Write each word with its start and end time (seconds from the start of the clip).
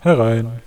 Herein. 0.00 0.60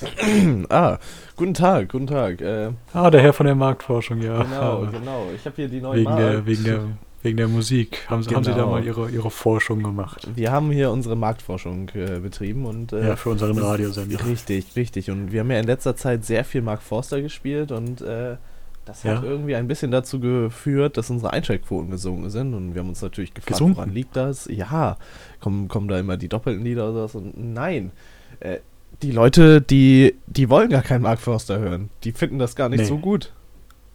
ah, 0.70 0.98
guten 1.36 1.54
Tag, 1.54 1.88
guten 1.92 2.06
Tag. 2.08 2.40
Äh, 2.40 2.70
Ah, 2.92 3.10
der 3.10 3.22
Herr 3.22 3.32
von 3.32 3.46
der 3.46 3.54
Marktforschung, 3.54 4.20
ja. 4.20 4.42
genau, 4.42 4.82
Ah, 4.82 4.88
genau. 4.90 5.26
Ich 5.34 5.44
habe 5.46 5.54
hier 5.56 5.68
die 5.68 5.80
neue 5.80 6.00
Wegen 6.00 6.16
der, 6.16 6.32
Markt. 6.32 6.46
wegen, 6.46 6.64
der, 6.64 6.80
wegen 7.22 7.36
der 7.36 7.48
Musik. 7.48 7.98
Haben, 8.10 8.22
Sie- 8.24 8.34
haben 8.34 8.42
Sie 8.42 8.50
da 8.50 8.56
Genau. 8.56 8.70
mal 8.72 8.84
Ihre, 8.84 9.08
Ihre 9.10 9.30
Forschung 9.30 9.82
gemacht? 9.84 10.28
Wir 10.34 10.50
haben 10.50 10.72
hier 10.72 10.90
unsere 10.90 11.14
Marktforschung 11.16 11.88
äh, 11.94 12.18
betrieben 12.18 12.66
und 12.66 12.92
äh, 12.92 13.06
Ja, 13.08 13.16
für 13.16 13.30
unseren 13.30 13.56
Radiosender. 13.56 14.26
Richtig, 14.26 14.74
richtig. 14.74 15.10
Und 15.12 15.30
wir 15.30 15.40
haben 15.40 15.50
ja 15.52 15.60
in 15.60 15.66
letzter 15.66 15.94
Zeit 15.94 16.24
sehr 16.24 16.44
viel 16.44 16.60
Mark 16.62 16.82
Forster 16.82 17.22
gespielt 17.22 17.70
und 17.70 18.00
äh, 18.02 18.36
das 18.84 19.04
hat 19.04 19.22
Ja. 19.22 19.30
irgendwie 19.30 19.54
ein 19.54 19.68
bisschen 19.68 19.92
dazu 19.92 20.18
geführt, 20.18 20.96
dass 20.96 21.08
unsere 21.08 21.32
Einschaltquoten 21.32 21.90
gesunken 21.90 22.28
sind. 22.30 22.52
Und 22.52 22.74
wir 22.74 22.80
haben 22.80 22.88
uns 22.88 23.00
natürlich 23.00 23.32
gefragt, 23.32 23.52
Gesunken? 23.52 23.76
woran 23.76 23.90
liegt 23.92 24.16
das? 24.16 24.46
Ja, 24.50 24.98
kommen, 25.40 25.68
kommen 25.68 25.86
da 25.88 25.98
immer 26.00 26.16
die 26.16 26.28
doppelten 26.28 26.64
Lieder 26.64 26.90
oder 26.90 27.06
sowas? 27.08 27.14
Und 27.14 27.54
nein, 27.54 27.92
äh, 28.40 28.58
die 29.02 29.10
Leute, 29.10 29.60
die, 29.60 30.14
die 30.26 30.48
wollen 30.50 30.70
gar 30.70 30.82
keinen 30.82 31.02
Mark 31.02 31.20
Forster 31.20 31.58
hören. 31.58 31.90
Die 32.04 32.12
finden 32.12 32.38
das 32.38 32.54
gar 32.56 32.68
nicht 32.68 32.80
Nee. 32.80 32.86
so 32.86 32.98
gut. 32.98 33.32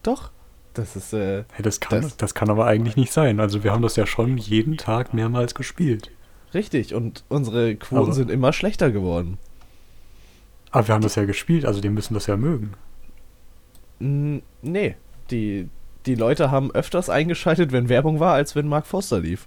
Doch. 0.02 0.30
Das 0.74 0.94
ist, 0.94 1.12
äh, 1.12 1.44
Hey, 1.52 1.62
das, 1.62 1.80
kann, 1.80 2.02
Das- 2.02 2.16
das, 2.16 2.34
kann 2.34 2.48
aber 2.50 2.66
eigentlich 2.66 2.96
nicht 2.96 3.12
sein. 3.12 3.40
Also 3.40 3.64
wir 3.64 3.72
haben 3.72 3.82
das 3.82 3.96
ja 3.96 4.06
schon 4.06 4.36
jeden 4.38 4.76
Tag 4.76 5.12
mehrmals 5.14 5.54
gespielt. 5.54 6.10
richtig. 6.54 6.94
Und 6.94 7.24
unsere 7.28 7.74
Quoten 7.76 8.02
Aber- 8.04 8.12
sind 8.12 8.30
immer 8.30 8.52
schlechter 8.52 8.90
geworden. 8.90 9.38
Aber 10.70 10.86
wir 10.88 10.94
haben 10.94 11.02
das 11.02 11.16
ja 11.16 11.24
gespielt, 11.24 11.64
also 11.64 11.80
die 11.80 11.88
müssen 11.90 12.14
das 12.14 12.26
ja 12.28 12.36
mögen. 12.36 12.74
Nee, 13.98 14.94
die, 15.30 15.68
die 16.06 16.14
Leute 16.14 16.50
haben 16.52 16.70
öfters 16.70 17.10
eingeschaltet, 17.10 17.72
wenn 17.72 17.88
Werbung 17.88 18.20
war, 18.20 18.34
als 18.34 18.54
wenn 18.54 18.68
Mark 18.68 18.86
Forster 18.86 19.20
lief. 19.20 19.46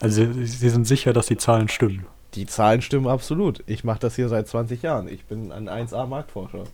Also 0.00 0.24
sie, 0.32 0.46
sie 0.46 0.68
sind 0.70 0.86
sicher, 0.86 1.12
dass 1.12 1.26
die 1.26 1.36
Zahlen 1.36 1.68
stimmen. 1.68 2.06
Die 2.34 2.46
Zahlen 2.46 2.82
stimmen 2.82 3.06
absolut. 3.06 3.62
Ich 3.66 3.84
mache 3.84 4.00
das 4.00 4.16
hier 4.16 4.28
seit 4.28 4.48
20 4.48 4.82
Jahren. 4.82 5.08
Ich 5.08 5.24
bin 5.24 5.50
ein 5.50 5.68
1A 5.68 6.06
Marktforscher. 6.06 6.64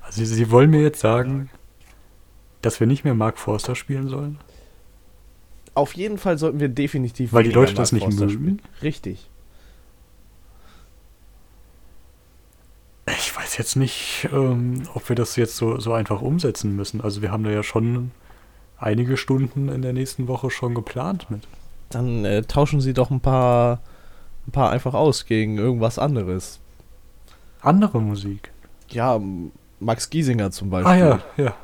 Also 0.00 0.24
sie, 0.24 0.50
wollen 0.50 0.70
mir 0.70 0.80
jetzt 0.80 1.00
sagen, 1.00 1.50
dass 2.62 2.80
wir 2.80 2.86
nicht 2.86 3.04
mehr 3.04 3.14
Mark 3.14 3.38
Forster 3.38 3.74
spielen 3.74 4.08
sollen? 4.08 4.38
Auf 5.74 5.92
jeden 5.92 6.16
Fall 6.16 6.38
sollten 6.38 6.60
wir 6.60 6.70
definitiv 6.70 7.32
Weil 7.34 7.44
die 7.44 7.50
Leute 7.50 7.74
das 7.74 7.92
nicht 7.92 8.04
Forster 8.04 8.24
mögen? 8.24 8.60
Richtig. 8.82 9.28
Ich 13.06 13.36
weiß 13.36 13.58
jetzt 13.58 13.76
nicht, 13.76 14.28
ähm, 14.32 14.88
ob 14.94 15.08
wir 15.08 15.16
das 15.16 15.36
jetzt 15.36 15.56
so, 15.56 15.78
so 15.78 15.92
einfach 15.92 16.22
umsetzen 16.22 16.74
müssen. 16.74 17.00
Also 17.02 17.20
wir 17.20 17.30
haben 17.30 17.44
da 17.44 17.50
ja 17.50 17.62
schon 17.62 18.10
einige 18.78 19.16
Stunden 19.16 19.68
in 19.68 19.82
der 19.82 19.92
nächsten 19.92 20.26
Woche 20.26 20.50
schon 20.50 20.74
geplant 20.74 21.30
mit. 21.30 21.46
Dann 21.90 22.24
äh, 22.24 22.42
tauschen 22.42 22.80
Sie 22.80 22.92
doch 22.92 23.10
ein 23.10 23.20
paar, 23.20 23.80
ein 24.46 24.50
paar 24.52 24.70
einfach 24.70 24.94
aus 24.94 25.24
gegen 25.26 25.56
irgendwas 25.58 25.98
anderes. 25.98 26.60
Andere 27.60 28.00
Musik. 28.00 28.52
Ja, 28.90 29.20
Max 29.80 30.10
Giesinger 30.10 30.50
zum 30.50 30.70
Beispiel. 30.70 30.92
Ah 30.92 30.96
ja, 30.96 31.20
ja. 31.36 31.54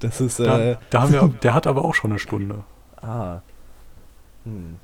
Das 0.00 0.20
ist, 0.20 0.38
Da, 0.40 0.58
äh, 0.58 0.76
da 0.90 1.02
haben 1.02 1.12
wir, 1.12 1.28
der 1.42 1.54
hat 1.54 1.66
aber 1.66 1.84
auch 1.84 1.94
schon 1.94 2.10
eine 2.12 2.18
Stunde. 2.20 2.64
ah. 3.00 3.40
Hm. 4.44 4.76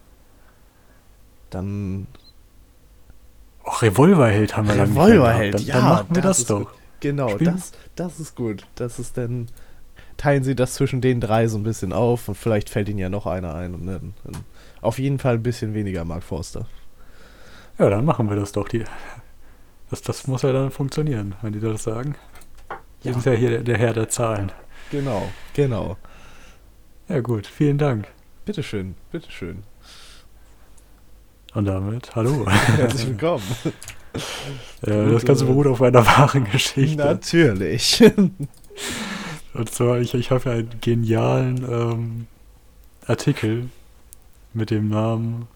Dann 1.51 2.07
Och, 3.65 3.81
Revolverheld 3.83 4.57
haben 4.57 4.69
wir 4.69 4.75
nicht 4.75 4.95
mehr 4.95 5.05
Revolverheld, 5.07 5.61
ja. 5.61 5.75
Dann, 5.75 5.83
dann 5.85 5.91
machen 5.95 6.07
wir 6.11 6.23
das 6.23 6.39
das 6.39 6.47
doch. 6.47 6.59
gut. 6.61 6.69
Genau, 7.01 7.29
Spielen- 7.31 7.55
das, 7.57 7.73
das 7.97 8.21
ist 8.21 8.35
gut. 8.37 8.67
Das 8.75 8.99
ist 8.99 9.17
dann. 9.17 9.47
Teilen 10.17 10.45
Sie 10.45 10.55
das 10.55 10.75
zwischen 10.75 11.01
den 11.01 11.21
drei 11.21 11.49
so 11.49 11.59
ein 11.59 11.63
bisschen 11.65 11.93
auf 11.93 12.29
und 12.29 12.35
vielleicht 12.37 12.71
fällt 12.71 12.89
Ihnen 12.89 12.99
ja 12.99 13.09
noch 13.09 13.27
einer 13.27 13.55
ein 13.55 13.75
und 13.75 13.87
dann, 13.87 14.15
dann 14.25 14.37
auf 14.81 14.99
jeden 14.99 15.19
Fall 15.19 15.35
ein 15.35 15.43
bisschen 15.43 15.75
weniger 15.75 16.05
Mark 16.05 16.23
Forster. 16.23 16.67
Ja, 17.79 17.91
dann 17.91 18.05
machen 18.05 18.29
wir 18.31 18.37
das 18.37 18.53
doch. 18.53 18.69
Die, 18.69 18.85
das, 19.91 20.03
das 20.03 20.27
muss 20.27 20.43
ja 20.43 20.53
dann 20.53 20.71
funktionieren, 20.71 21.35
wenn 21.43 21.53
die 21.53 21.61
das 21.61 21.83
sagen. 21.83 22.15
Wir 23.03 23.13
Ja. 23.13 23.19
sind 23.21 23.27
ja 23.33 23.39
hier 23.39 23.51
der, 23.51 23.63
der 23.63 23.79
Herr 23.79 23.93
der 23.93 24.09
Zahlen. 24.09 24.53
Genau, 24.91 25.29
genau. 25.55 25.97
Ja 27.09 27.21
gut, 27.21 27.47
vielen 27.47 27.79
Dank. 27.79 28.07
Bitteschön, 28.45 28.95
bitteschön. 29.11 29.65
Und 31.55 31.65
damit, 31.67 32.15
hallo. 32.15 32.47
Herzlich 32.77 33.09
willkommen. 33.09 33.43
äh, 34.83 35.11
das 35.13 35.25
Ganze 35.25 35.45
beruht 35.45 35.67
auf 35.67 35.83
einer 35.83 36.05
wahren 36.07 36.45
Geschichte. 36.45 36.97
Natürlich. 36.97 38.03
Und 39.55 39.71
zwar, 39.71 40.01
ich, 40.01 40.15
ich 40.15 40.31
habe 40.31 40.51
ja 40.51 40.57
einen 40.57 40.81
genialen 40.81 41.65
ähm, 41.71 42.27
Artikel 43.07 43.71
mit 44.53 44.71
dem 44.71 44.89
Namen 44.89 45.47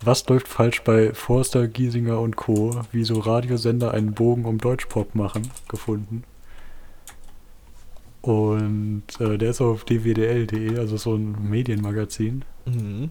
Was 0.00 0.28
läuft 0.28 0.46
falsch 0.48 0.82
bei 0.82 1.12
Forster, 1.12 1.66
Giesinger 1.66 2.20
und 2.20 2.36
Co., 2.36 2.80
wie 2.92 3.04
so 3.04 3.18
Radiosender 3.18 3.92
einen 3.92 4.12
Bogen 4.12 4.44
um 4.44 4.58
Deutschpop 4.58 5.14
machen, 5.14 5.50
gefunden. 5.68 6.24
Und 8.22 9.04
äh, 9.20 9.38
der 9.38 9.50
ist 9.50 9.60
auf 9.60 9.84
dwdl.de, 9.84 10.78
also 10.78 10.96
so 10.96 11.14
ein 11.14 11.48
Medienmagazin. 11.48 12.44
mhm. 12.66 13.10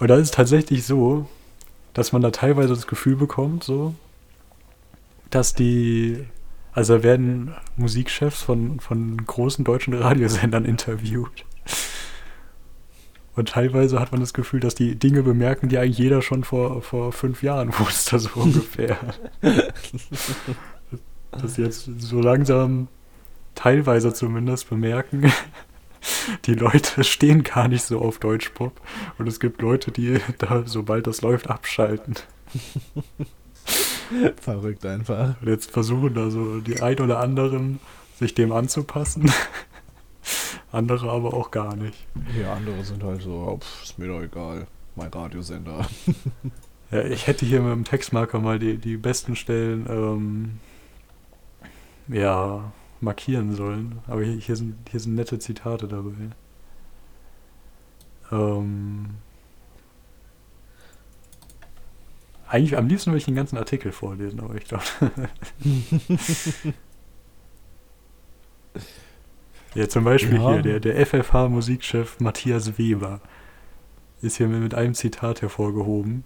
Und 0.00 0.08
da 0.08 0.14
ist 0.14 0.26
es 0.26 0.30
tatsächlich 0.30 0.84
so, 0.84 1.26
dass 1.92 2.12
man 2.12 2.22
da 2.22 2.30
teilweise 2.30 2.68
das 2.68 2.86
Gefühl 2.86 3.16
bekommt, 3.16 3.64
so, 3.64 3.94
dass 5.30 5.54
die, 5.54 6.24
also 6.78 7.02
werden 7.02 7.56
Musikchefs 7.76 8.40
von, 8.40 8.78
von 8.78 9.16
großen 9.26 9.64
deutschen 9.64 9.94
Radiosendern 9.94 10.64
interviewt. 10.64 11.44
Und 13.34 13.48
teilweise 13.48 13.98
hat 13.98 14.12
man 14.12 14.20
das 14.20 14.32
Gefühl, 14.32 14.60
dass 14.60 14.76
die 14.76 14.94
Dinge 14.94 15.24
bemerken, 15.24 15.68
die 15.68 15.76
eigentlich 15.76 15.98
jeder 15.98 16.22
schon 16.22 16.44
vor, 16.44 16.80
vor 16.82 17.10
fünf 17.10 17.42
Jahren 17.42 17.76
wusste, 17.80 18.16
so 18.20 18.30
ungefähr. 18.36 18.96
dass 21.32 21.56
jetzt 21.56 21.90
so 21.98 22.20
langsam, 22.20 22.86
teilweise 23.56 24.14
zumindest, 24.14 24.70
bemerken, 24.70 25.32
die 26.44 26.54
Leute 26.54 27.02
stehen 27.02 27.42
gar 27.42 27.66
nicht 27.66 27.82
so 27.82 28.00
auf 28.00 28.20
Deutschpop. 28.20 28.80
Und 29.18 29.26
es 29.26 29.40
gibt 29.40 29.62
Leute, 29.62 29.90
die 29.90 30.20
da, 30.38 30.62
sobald 30.64 31.08
das 31.08 31.22
läuft, 31.22 31.50
abschalten. 31.50 32.14
Verrückt 34.40 34.84
einfach. 34.86 35.40
Und 35.40 35.48
jetzt 35.48 35.70
versuchen 35.70 36.14
da 36.14 36.30
so 36.30 36.60
die 36.60 36.80
ein 36.80 36.98
oder 37.00 37.20
anderen, 37.20 37.80
sich 38.18 38.34
dem 38.34 38.52
anzupassen. 38.52 39.30
Andere 40.72 41.10
aber 41.10 41.32
auch 41.32 41.50
gar 41.50 41.76
nicht. 41.76 42.06
Ja, 42.38 42.52
andere 42.52 42.84
sind 42.84 43.02
halt 43.02 43.22
so, 43.22 43.30
oh, 43.30 43.56
pf, 43.56 43.84
ist 43.84 43.98
mir 43.98 44.08
doch 44.08 44.20
egal. 44.20 44.66
Mein 44.96 45.08
Radiosender. 45.08 45.86
Ja, 46.90 47.04
ich 47.04 47.26
hätte 47.26 47.44
hier 47.44 47.60
mit 47.60 47.70
dem 47.70 47.84
Textmarker 47.84 48.38
mal 48.38 48.58
die, 48.58 48.78
die 48.78 48.96
besten 48.96 49.36
Stellen 49.36 49.84
ähm, 49.90 50.58
ja, 52.08 52.72
markieren 53.02 53.54
sollen. 53.54 53.98
Aber 54.06 54.22
hier, 54.22 54.36
hier, 54.36 54.56
sind, 54.56 54.74
hier 54.90 54.98
sind 54.98 55.14
nette 55.14 55.38
Zitate 55.38 55.86
dabei. 55.86 56.30
Ähm, 58.32 59.16
eigentlich 62.48 62.76
am 62.76 62.88
liebsten 62.88 63.10
würde 63.10 63.18
ich 63.18 63.24
den 63.24 63.34
ganzen 63.34 63.58
Artikel 63.58 63.92
vorlesen, 63.92 64.40
aber 64.40 64.54
ich 64.54 64.64
glaube. 64.64 64.82
ja, 69.74 69.88
zum 69.88 70.04
Beispiel 70.04 70.38
Ja. 70.38 70.52
hier, 70.52 70.62
der, 70.62 70.80
der 70.80 71.06
FFH-Musikchef 71.06 72.20
Matthias 72.20 72.78
Weber 72.78 73.20
ist 74.22 74.36
hier 74.36 74.48
mit 74.48 74.74
einem 74.74 74.94
Zitat 74.94 75.42
hervorgehoben. 75.42 76.24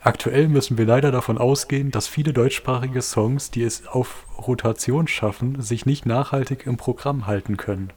Aktuell 0.00 0.48
müssen 0.48 0.76
wir 0.76 0.84
leider 0.84 1.10
davon 1.10 1.38
ausgehen, 1.38 1.90
dass 1.90 2.06
viele 2.08 2.32
deutschsprachige 2.32 3.00
Songs, 3.00 3.50
die 3.50 3.62
es 3.62 3.86
auf 3.86 4.26
Rotation 4.38 5.08
schaffen, 5.08 5.60
sich 5.62 5.86
nicht 5.86 6.04
nachhaltig 6.06 6.66
im 6.66 6.76
Programm 6.76 7.26
halten 7.26 7.56
können. 7.56 7.90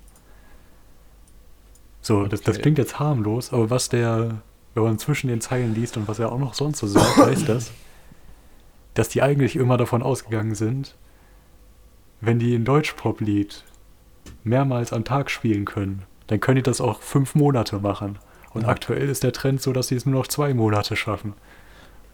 So, 2.01 2.25
das, 2.25 2.41
das 2.41 2.55
Okay. 2.55 2.61
klingt 2.61 2.77
jetzt 2.77 2.99
harmlos, 2.99 3.51
aber 3.51 3.69
was 3.69 3.89
der, 3.89 4.41
wenn 4.83 4.91
man 4.91 4.99
zwischen 4.99 5.27
den 5.27 5.41
Zeilen 5.41 5.73
liest 5.75 5.97
und 5.97 6.07
was 6.07 6.19
er 6.19 6.31
auch 6.31 6.39
noch 6.39 6.53
sonst 6.53 6.79
so 6.79 6.87
sagt, 6.87 7.17
heißt 7.25 7.47
das, 7.49 7.71
dass 8.93 9.09
die 9.09 9.21
eigentlich 9.21 9.55
immer 9.55 9.77
davon 9.77 10.01
ausgegangen 10.03 10.55
sind, 10.55 10.95
wenn 12.21 12.39
die 12.39 12.55
ein 12.55 12.65
Deutschpop-Lied 12.65 13.63
mehrmals 14.43 14.91
am 14.93 15.03
Tag 15.03 15.29
spielen 15.29 15.65
können, 15.65 16.03
dann 16.27 16.39
können 16.39 16.57
die 16.57 16.63
das 16.63 16.81
auch 16.81 17.01
fünf 17.01 17.35
Monate 17.35 17.79
machen. 17.79 18.17
Und 18.53 18.63
Ja. 18.63 18.69
aktuell 18.69 19.07
ist 19.09 19.23
der 19.23 19.33
Trend 19.33 19.61
so, 19.61 19.71
dass 19.71 19.89
sie 19.89 19.95
es 19.95 20.05
nur 20.05 20.15
noch 20.15 20.27
zwei 20.27 20.53
Monate 20.53 20.95
schaffen, 20.95 21.33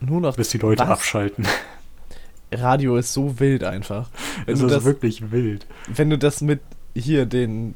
Nur 0.01 0.19
noch 0.19 0.35
bis 0.35 0.49
die 0.49 0.57
Leute 0.57 0.83
Was? 0.83 0.89
abschalten. 0.89 1.45
Radio 2.51 2.97
ist 2.97 3.13
so 3.13 3.39
wild 3.39 3.63
einfach. 3.63 4.09
Wenn 4.45 4.55
Es 4.55 4.61
ist 4.61 4.71
das, 4.71 4.83
wirklich 4.83 5.31
wild. 5.31 5.65
wenn 5.87 6.09
du 6.09 6.17
das 6.17 6.41
mit 6.41 6.59
hier 6.93 7.25
den 7.25 7.73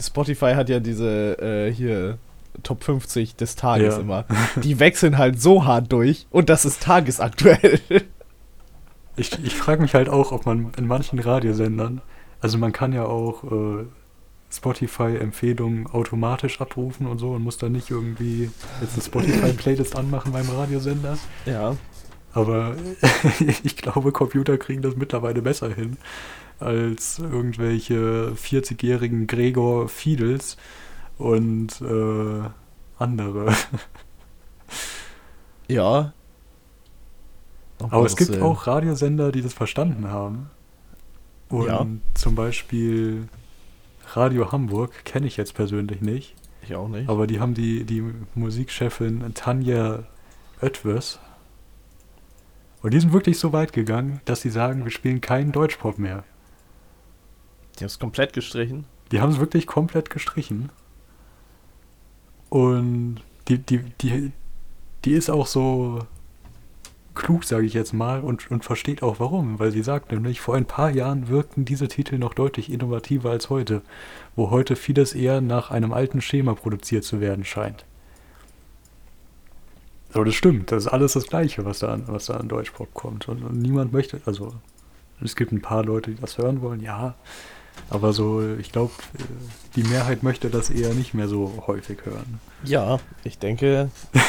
Spotify 0.00 0.52
hat 0.54 0.68
ja 0.68 0.80
diese 0.80 1.38
äh, 1.40 1.72
hier 1.72 2.18
Top 2.62 2.84
50 2.84 3.36
des 3.36 3.56
Tages 3.56 3.94
Ja. 3.94 4.00
immer. 4.00 4.24
Die 4.56 4.78
wechseln 4.80 5.18
halt 5.18 5.40
so 5.40 5.64
hart 5.64 5.92
durch 5.92 6.26
und 6.30 6.48
das 6.48 6.64
ist 6.64 6.82
tagesaktuell. 6.82 7.80
Ich, 9.18 9.32
ich 9.42 9.54
frage 9.54 9.80
mich 9.80 9.94
halt 9.94 10.10
auch, 10.10 10.30
ob 10.30 10.44
man 10.44 10.72
in 10.76 10.86
manchen 10.86 11.18
Radiosendern, 11.18 12.02
also 12.42 12.58
man 12.58 12.72
kann 12.72 12.92
ja 12.92 13.06
auch 13.06 13.44
äh, 13.44 13.86
Spotify-Empfehlungen 14.52 15.86
automatisch 15.86 16.60
abrufen 16.60 17.06
und 17.06 17.18
so 17.18 17.30
und 17.32 17.42
muss 17.42 17.56
dann 17.58 17.72
nicht 17.72 17.90
irgendwie 17.90 18.50
jetzt 18.80 18.94
eine 18.94 19.02
Spotify-Playlist 19.02 19.96
anmachen 19.96 20.32
beim 20.32 20.48
Radiosender. 20.50 21.16
Ja. 21.46 21.76
Aber 22.32 22.76
ich 23.64 23.76
glaube, 23.76 24.12
Computer 24.12 24.58
kriegen 24.58 24.82
das 24.82 24.96
mittlerweile 24.96 25.40
besser 25.40 25.72
hin 25.72 25.96
als 26.60 27.18
irgendwelche 27.18 28.32
40-jährigen 28.36 29.26
Gregor 29.26 29.88
Fiedels 29.88 30.56
und 31.18 31.80
äh, 31.80 32.48
andere. 32.98 33.54
Ja. 35.68 36.12
Aber 37.80 38.06
es 38.06 38.16
gibt 38.16 38.40
auch 38.40 38.66
Radiosender, 38.66 39.32
die 39.32 39.42
das 39.42 39.52
verstanden 39.52 40.08
haben. 40.08 40.48
Und 41.48 41.66
Ja. 41.66 41.86
zum 42.14 42.34
Beispiel 42.34 43.28
Radio 44.14 44.52
Hamburg 44.52 45.04
kenne 45.04 45.26
ich 45.26 45.36
jetzt 45.36 45.54
persönlich 45.54 46.00
nicht. 46.00 46.34
Ich 46.62 46.74
auch 46.74 46.88
nicht. 46.88 47.08
Aber 47.08 47.26
die 47.26 47.40
haben 47.40 47.54
die, 47.54 47.84
die 47.84 48.02
Musikchefin 48.34 49.34
Tanja 49.34 50.04
Oetwes. 50.62 51.18
Und 52.82 52.94
die 52.94 53.00
sind 53.00 53.12
wirklich 53.12 53.38
so 53.38 53.52
weit 53.52 53.72
gegangen, 53.72 54.20
dass 54.24 54.40
sie 54.42 54.50
sagen, 54.50 54.84
wir 54.84 54.92
spielen 54.92 55.20
keinen 55.20 55.52
Deutschpop 55.52 55.98
mehr. 55.98 56.22
Die 57.74 57.80
haben 57.80 57.86
es 57.86 57.98
komplett 57.98 58.32
gestrichen. 58.32 58.84
Die 59.10 59.20
haben 59.20 59.32
es 59.32 59.38
wirklich 59.40 59.66
komplett 59.66 60.10
gestrichen. 60.10 60.70
Und 62.48 63.20
die, 63.48 63.58
die, 63.58 63.80
die, 64.00 64.32
die 65.04 65.12
ist 65.12 65.30
auch 65.30 65.46
so 65.46 66.00
klug, 67.14 67.44
sage 67.44 67.66
ich 67.66 67.74
jetzt 67.74 67.92
mal, 67.92 68.20
und, 68.20 68.50
und 68.50 68.64
versteht 68.64 69.02
auch 69.02 69.18
warum. 69.18 69.58
Weil 69.58 69.72
sie 69.72 69.82
sagt 69.82 70.12
nämlich, 70.12 70.40
vor 70.40 70.54
ein 70.54 70.66
paar 70.66 70.90
Jahren 70.90 71.28
wirkten 71.28 71.64
diese 71.64 71.88
Titel 71.88 72.18
noch 72.18 72.34
deutlich 72.34 72.70
innovativer 72.70 73.30
als 73.30 73.50
heute, 73.50 73.82
wo 74.36 74.50
heute 74.50 74.76
vieles 74.76 75.14
eher 75.14 75.40
nach 75.40 75.70
einem 75.70 75.92
alten 75.92 76.20
Schema 76.20 76.54
produziert 76.54 77.04
zu 77.04 77.20
werden 77.20 77.44
scheint. 77.44 77.84
Aber 80.12 80.24
das 80.24 80.34
stimmt, 80.34 80.72
das 80.72 80.86
ist 80.86 80.92
alles 80.92 81.12
das 81.14 81.26
Gleiche, 81.26 81.64
was 81.64 81.80
da 81.80 81.92
an, 81.92 82.04
was 82.06 82.26
da 82.26 82.34
an 82.36 82.48
Deutschpop 82.48 82.94
kommt. 82.94 83.28
Und, 83.28 83.42
und 83.42 83.60
niemand 83.60 83.92
möchte, 83.92 84.20
also 84.24 84.54
es 85.20 85.36
gibt 85.36 85.52
ein 85.52 85.62
paar 85.62 85.84
Leute, 85.84 86.12
die 86.12 86.20
das 86.20 86.38
hören 86.38 86.62
wollen, 86.62 86.80
ja. 86.80 87.14
Aber 87.90 88.12
so, 88.12 88.42
ich 88.56 88.72
glaube, 88.72 88.92
die 89.76 89.84
Mehrheit 89.84 90.22
möchte 90.22 90.50
das 90.50 90.70
eher 90.70 90.92
nicht 90.94 91.14
mehr 91.14 91.28
so 91.28 91.64
häufig 91.66 91.98
hören. 92.04 92.40
Ja, 92.64 92.98
ich 93.24 93.38
denke. 93.38 93.90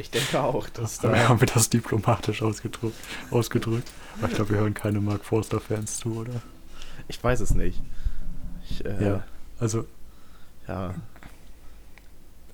Ich 0.00 0.12
denke 0.12 0.40
auch, 0.40 0.68
dass 0.68 1.00
Da 1.00 1.08
da. 1.10 1.28
haben 1.28 1.40
wir 1.40 1.48
das 1.48 1.70
diplomatisch 1.70 2.40
ausgedrückt. 2.42 2.94
ausgedrückt. 3.32 3.90
Aber 4.18 4.28
ich 4.28 4.34
glaube, 4.36 4.50
wir 4.52 4.60
hören 4.60 4.72
keine 4.72 5.00
Mark 5.00 5.24
Forster-Fans 5.24 5.96
zu, 5.98 6.14
oder? 6.20 6.40
Ich 7.08 7.20
weiß 7.20 7.40
es 7.40 7.50
nicht. 7.52 7.82
Ich, 8.70 8.84
äh, 8.84 9.04
Ja. 9.04 9.24
Also 9.58 9.86
ja. 10.68 10.94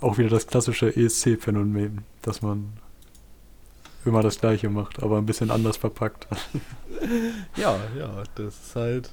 auch 0.00 0.16
wieder 0.16 0.30
das 0.30 0.46
klassische 0.46 0.96
ESC-Phänomen, 0.96 1.98
dass 2.22 2.40
man 2.40 2.72
immer 4.06 4.22
das 4.22 4.40
Gleiche 4.40 4.70
macht, 4.70 5.02
aber 5.02 5.18
ein 5.18 5.26
bisschen 5.26 5.50
anders 5.50 5.76
verpackt. 5.76 6.26
Ja, 7.56 7.76
ja, 7.98 8.22
das 8.36 8.54
ist 8.54 8.74
halt. 8.76 9.12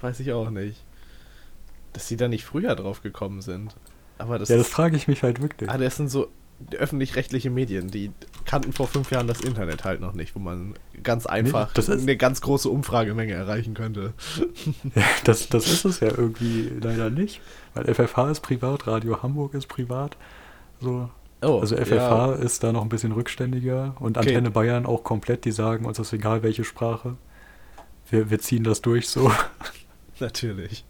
Weiß 0.00 0.20
ich 0.20 0.32
auch 0.32 0.50
nicht. 0.50 0.82
Dass 1.92 2.08
sie 2.08 2.16
da 2.16 2.28
nicht 2.28 2.44
früher 2.44 2.74
drauf 2.76 3.02
gekommen 3.02 3.42
sind. 3.42 3.74
Aber 4.18 4.38
das 4.38 4.48
Ja, 4.48 4.56
das 4.56 4.68
frage 4.68 4.96
ich 4.96 5.08
mich 5.08 5.22
halt 5.22 5.40
wirklich. 5.40 5.68
Ah, 5.70 5.78
das 5.78 5.96
sind 5.96 6.08
so 6.10 6.28
öffentlich-rechtliche 6.72 7.48
Medien, 7.48 7.88
die 7.90 8.10
kannten 8.44 8.74
vor 8.74 8.86
fünf 8.86 9.10
Jahren 9.10 9.26
das 9.26 9.40
Internet 9.40 9.84
halt 9.84 10.02
noch 10.02 10.12
nicht, 10.12 10.34
wo 10.34 10.40
man 10.40 10.74
ganz 11.02 11.24
einfach 11.24 11.72
das 11.72 11.88
ist- 11.88 12.02
eine 12.02 12.18
ganz 12.18 12.42
große 12.42 12.68
Umfragemenge 12.68 13.32
erreichen 13.32 13.72
könnte. 13.72 14.12
Ja, 14.94 15.02
das, 15.24 15.48
das 15.48 15.66
ist 15.72 15.84
es 15.86 16.00
ja 16.00 16.08
irgendwie 16.08 16.70
leider 16.82 17.08
nicht. 17.08 17.40
Weil 17.72 17.86
FFH 17.94 18.30
ist 18.30 18.40
privat, 18.40 18.86
Radio 18.86 19.22
Hamburg 19.22 19.54
ist 19.54 19.68
privat. 19.68 20.18
So. 20.80 21.08
Oh, 21.42 21.60
Also 21.60 21.76
FFH 21.76 22.34
ist 22.34 22.62
da 22.62 22.72
noch 22.72 22.82
ein 22.82 22.90
bisschen 22.90 23.12
rückständiger 23.12 23.94
und 23.98 24.18
Okay. 24.18 24.28
Antenne 24.28 24.50
Bayern 24.50 24.84
auch 24.84 25.02
komplett, 25.02 25.46
die 25.46 25.52
sagen, 25.52 25.86
uns 25.86 25.98
ist 25.98 26.12
egal 26.12 26.42
welche 26.42 26.64
Sprache. 26.64 27.16
Wir, 28.10 28.28
wir 28.28 28.38
ziehen 28.38 28.64
das 28.64 28.82
durch 28.82 29.08
so. 29.08 29.32
Natürlich. 30.20 30.84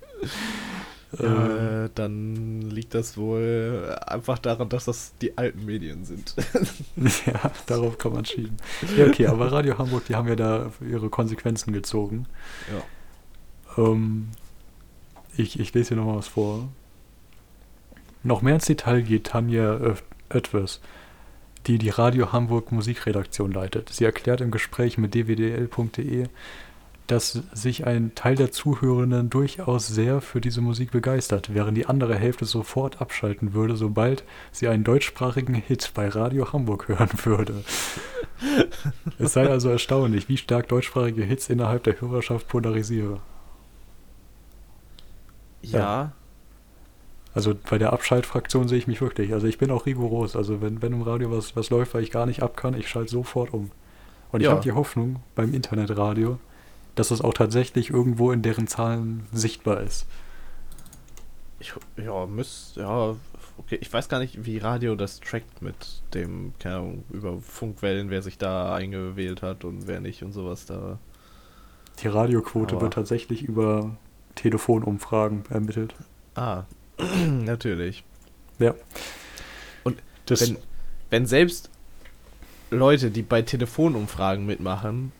Äh, 1.18 1.24
Äh, 1.24 1.90
dann 1.94 2.60
liegt 2.60 2.94
das 2.94 3.16
wohl 3.16 3.98
einfach 4.06 4.38
daran, 4.38 4.68
dass 4.68 4.84
das 4.84 5.12
die 5.20 5.36
alten 5.36 5.64
Medien 5.66 6.04
sind. 6.04 6.36
ja, 7.26 7.50
darauf 7.66 7.98
kann 7.98 8.12
man 8.12 8.24
schieben. 8.24 8.56
Ja, 8.96 9.06
okay, 9.06 9.26
aber 9.26 9.50
Radio 9.50 9.76
Hamburg, 9.76 10.04
die 10.06 10.14
haben 10.14 10.28
ja 10.28 10.36
da 10.36 10.70
ihre 10.88 11.08
Konsequenzen 11.10 11.72
gezogen. 11.72 12.26
ja. 12.72 13.84
Ähm, 13.84 14.28
ich, 15.36 15.58
ich 15.58 15.72
lese 15.74 15.88
hier 15.88 15.96
nochmal 15.96 16.18
was 16.18 16.28
vor. 16.28 16.68
Noch 18.22 18.42
mehr 18.42 18.54
ins 18.54 18.66
Detail 18.66 19.02
geht 19.02 19.28
Tanja 19.28 19.80
Oetwes, 20.32 20.80
die 21.66 21.78
die 21.78 21.88
Radio 21.88 22.32
Hamburg 22.32 22.72
Musikredaktion 22.72 23.52
leitet. 23.52 23.88
Sie 23.88 24.04
erklärt 24.04 24.40
im 24.40 24.50
Gespräch 24.50 24.98
mit 24.98 25.14
dwdl.de, 25.14 26.26
dass 27.10 27.42
sich 27.52 27.86
ein 27.86 28.14
Teil 28.14 28.36
der 28.36 28.52
Zuhörenden 28.52 29.30
durchaus 29.30 29.86
sehr 29.88 30.20
für 30.20 30.40
diese 30.40 30.60
Musik 30.60 30.90
begeistert, 30.92 31.52
während 31.54 31.76
die 31.76 31.86
andere 31.86 32.14
Hälfte 32.16 32.44
sofort 32.44 33.00
abschalten 33.00 33.52
würde, 33.54 33.76
sobald 33.76 34.24
sie 34.52 34.68
einen 34.68 34.84
deutschsprachigen 34.84 35.54
Hit 35.54 35.92
bei 35.94 36.08
Radio 36.08 36.52
Hamburg 36.52 36.88
hören 36.88 37.10
würde. 37.24 37.64
es 39.18 39.32
sei 39.32 39.48
also 39.48 39.68
erstaunlich, 39.70 40.28
wie 40.28 40.36
stark 40.36 40.68
deutschsprachige 40.68 41.22
Hits 41.24 41.48
innerhalb 41.48 41.84
der 41.84 42.00
Hörerschaft 42.00 42.48
polarisieren. 42.48 43.20
Ja, 45.62 46.12
Also 47.34 47.54
bei 47.68 47.78
der 47.78 47.92
Abschaltfraktion 47.92 48.66
sehe 48.68 48.78
ich 48.78 48.86
mich 48.88 49.00
wirklich. 49.00 49.32
Also 49.32 49.46
ich 49.46 49.58
bin 49.58 49.70
auch 49.70 49.86
rigoros. 49.86 50.34
Also 50.36 50.60
wenn, 50.60 50.82
wenn 50.82 50.92
im 50.92 51.02
Radio 51.02 51.30
was, 51.30 51.54
was 51.56 51.70
läuft, 51.70 51.94
weil 51.94 52.02
ich 52.02 52.10
gar 52.10 52.26
nicht 52.26 52.42
ab 52.42 52.56
kann, 52.56 52.74
ich 52.74 52.88
schalte 52.88 53.10
sofort 53.10 53.52
um. 53.54 53.70
Und 54.32 54.40
ich 54.42 54.46
Ja. 54.46 54.52
habe 54.52 54.62
die 54.62 54.72
Hoffnung 54.72 55.20
beim 55.34 55.54
Internetradio, 55.54 56.38
dass 56.94 57.10
es 57.10 57.20
auch 57.20 57.34
tatsächlich 57.34 57.90
irgendwo 57.90 58.32
in 58.32 58.42
deren 58.42 58.66
Zahlen 58.66 59.26
sichtbar 59.32 59.80
ist. 59.80 60.06
ich, 61.58 61.72
ja, 61.96 62.26
müsst, 62.26 62.76
ja, 62.76 63.16
okay. 63.58 63.78
Ich 63.80 63.92
weiß 63.92 64.08
gar 64.08 64.18
nicht, 64.18 64.44
wie 64.46 64.58
Radio 64.58 64.94
das 64.96 65.20
trackt 65.20 65.62
mit 65.62 65.74
dem, 66.14 66.52
keine 66.58 66.76
Ahnung, 66.76 67.04
über 67.10 67.38
Funkwellen, 67.40 68.10
wer 68.10 68.22
sich 68.22 68.38
da 68.38 68.74
eingewählt 68.74 69.42
hat 69.42 69.64
und 69.64 69.86
wer 69.86 70.00
nicht 70.00 70.22
und 70.22 70.32
sowas 70.32 70.66
da. 70.66 70.98
Die 72.02 72.08
Radioquote 72.08 72.74
Aber- 72.76 72.82
wird 72.82 72.94
tatsächlich 72.94 73.42
über 73.42 73.96
Telefonumfragen 74.36 75.44
ermittelt. 75.50 75.94
Ah, 76.34 76.64
natürlich. 77.26 78.04
Ja. 78.58 78.74
Und 79.84 80.02
das, 80.26 80.40
wenn, 80.48 80.58
wenn 81.10 81.26
selbst 81.26 81.70
Leute, 82.70 83.10
die 83.10 83.22
bei 83.22 83.42
Telefonumfragen 83.42 84.46
mitmachen 84.46 85.12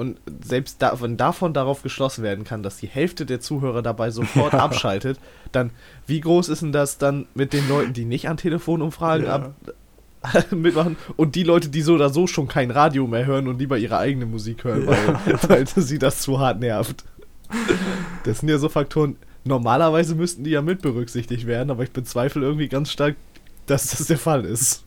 und 0.00 0.18
selbst 0.44 0.76
da, 0.80 1.00
wenn 1.00 1.16
davon 1.16 1.52
darauf 1.52 1.82
geschlossen 1.82 2.24
werden 2.24 2.44
kann, 2.44 2.62
dass 2.62 2.78
die 2.78 2.86
Hälfte 2.88 3.26
der 3.26 3.40
Zuhörer 3.40 3.82
dabei 3.82 4.10
sofort 4.10 4.52
Ja. 4.54 4.58
abschaltet, 4.60 5.18
dann 5.52 5.70
wie 6.06 6.20
groß 6.20 6.48
ist 6.48 6.62
denn 6.62 6.72
das 6.72 6.98
dann 6.98 7.26
mit 7.34 7.52
den 7.52 7.68
Leuten, 7.68 7.92
die 7.92 8.04
nicht 8.04 8.28
an 8.28 8.36
Telefonumfragen 8.36 9.26
Ja. 9.26 9.34
ab, 9.34 9.54
mitmachen 10.50 10.96
und 11.16 11.34
die 11.34 11.44
Leute, 11.44 11.68
die 11.68 11.82
so 11.82 11.94
oder 11.94 12.10
so 12.10 12.26
schon 12.26 12.48
kein 12.48 12.70
Radio 12.70 13.06
mehr 13.06 13.24
hören 13.26 13.46
und 13.48 13.58
lieber 13.58 13.78
ihre 13.78 13.98
eigene 13.98 14.26
Musik 14.26 14.64
hören, 14.64 14.86
weil, 14.86 15.38
weil 15.48 15.66
sie 15.66 15.98
das 15.98 16.20
zu 16.22 16.38
hart 16.40 16.60
nervt. 16.60 17.04
Das 18.24 18.40
sind 18.40 18.48
ja 18.48 18.58
so 18.58 18.68
Faktoren, 18.68 19.16
normalerweise 19.44 20.14
müssten 20.14 20.44
die 20.44 20.50
ja 20.50 20.62
mit 20.62 20.82
berücksichtigt 20.82 21.46
werden, 21.46 21.70
aber 21.70 21.82
ich 21.84 21.90
bezweifle 21.92 22.42
irgendwie 22.42 22.68
ganz 22.68 22.90
stark, 22.90 23.16
dass 23.66 23.90
das 23.90 24.06
der 24.08 24.18
Fall 24.18 24.44
ist. 24.44 24.84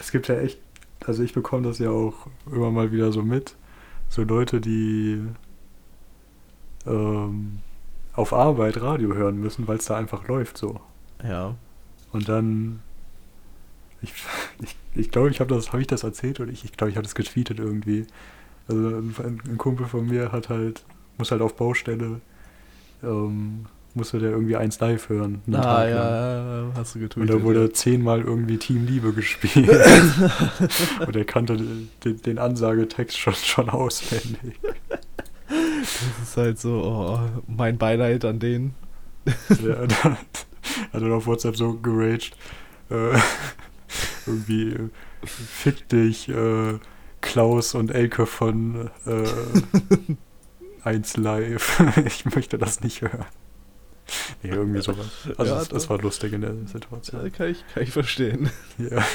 es 0.00 0.10
gibt 0.10 0.28
ja 0.28 0.36
echt, 0.40 0.58
also 1.06 1.22
ich 1.22 1.32
bekomme 1.32 1.66
das 1.68 1.78
ja 1.78 1.90
auch 1.90 2.26
immer 2.50 2.70
mal 2.70 2.90
wieder 2.92 3.12
so 3.12 3.22
mit. 3.22 3.54
So 4.14 4.22
Leute, 4.22 4.60
die 4.60 5.20
ähm, 6.86 7.58
auf 8.12 8.32
Arbeit 8.32 8.80
Radio 8.80 9.12
hören 9.12 9.40
müssen, 9.40 9.66
weil 9.66 9.78
es 9.78 9.86
da 9.86 9.96
einfach 9.96 10.28
läuft 10.28 10.56
so. 10.56 10.78
Ja. 11.24 11.56
Und 12.12 12.28
dann, 12.28 12.80
ich 14.02 14.12
ich, 14.62 14.76
ich 14.94 15.10
glaube, 15.10 15.30
ich 15.30 15.40
habe 15.40 15.52
das, 15.52 15.72
habe 15.72 15.80
ich 15.80 15.88
das 15.88 16.04
erzählt 16.04 16.38
oder 16.38 16.52
ich, 16.52 16.64
ich 16.64 16.76
glaube, 16.76 16.92
ich 16.92 16.96
habe 16.96 17.02
das 17.02 17.16
getweetet 17.16 17.58
irgendwie. 17.58 18.06
Also 18.68 18.86
ein, 18.86 19.40
ein 19.48 19.58
Kumpel 19.58 19.86
von 19.86 20.06
mir 20.06 20.30
hat 20.30 20.48
halt, 20.48 20.84
muss 21.18 21.32
halt 21.32 21.42
auf 21.42 21.56
Baustelle, 21.56 22.20
ähm, 23.02 23.66
musste 23.94 24.18
der 24.18 24.30
irgendwie 24.30 24.56
eins 24.56 24.80
live 24.80 25.08
hören. 25.08 25.42
Ah, 25.48 25.52
Tag 25.62 25.90
lang. 25.90 25.90
ja, 25.90 26.66
hast 26.74 26.94
du 26.94 26.98
Und 26.98 27.04
getweetet. 27.08 27.30
da 27.34 27.42
wurde 27.42 27.72
zehnmal 27.72 28.20
irgendwie 28.22 28.58
Team 28.58 28.86
Liebe 28.86 29.12
gespielt. 29.12 29.68
Und 31.06 31.16
er 31.16 31.24
kannte 31.24 31.56
den, 32.04 32.22
den 32.22 32.38
Ansagetext 32.38 33.18
schon, 33.18 33.34
schon 33.34 33.70
auswendig. 33.70 34.58
Das 35.48 36.28
ist 36.28 36.36
halt 36.36 36.58
so, 36.58 36.82
oh, 36.82 37.20
mein 37.46 37.78
Beileid 37.78 38.24
an 38.24 38.38
denen. 38.38 38.74
Der 39.62 39.80
hat, 39.82 40.02
hat 40.04 40.16
dann 40.92 41.12
auf 41.12 41.26
WhatsApp 41.26 41.56
so 41.56 41.74
geraged. 41.74 42.36
Äh, 42.90 43.18
irgendwie 44.26 44.70
äh, 44.72 44.88
fick 45.24 45.88
dich, 45.88 46.28
äh, 46.28 46.78
Klaus 47.20 47.74
und 47.74 47.90
Elke 47.90 48.26
von 48.26 48.90
äh, 49.06 49.24
1 50.84 51.16
Live. 51.16 51.82
ich 52.04 52.24
möchte 52.26 52.58
das 52.58 52.80
nicht 52.82 53.00
hören. 53.02 53.24
nee, 54.42 54.50
irgendwie 54.50 54.82
sowas. 54.82 55.06
Also 55.36 55.54
Ja, 55.54 55.60
es 55.62 55.68
doch. 55.68 55.90
war 55.90 55.98
lustig 56.00 56.32
in 56.32 56.42
der 56.42 56.54
Situation. 56.66 57.32
kann, 57.32 57.50
ich, 57.50 57.64
kann 57.72 57.82
ich 57.82 57.90
verstehen. 57.90 58.50
Ja. 58.78 59.04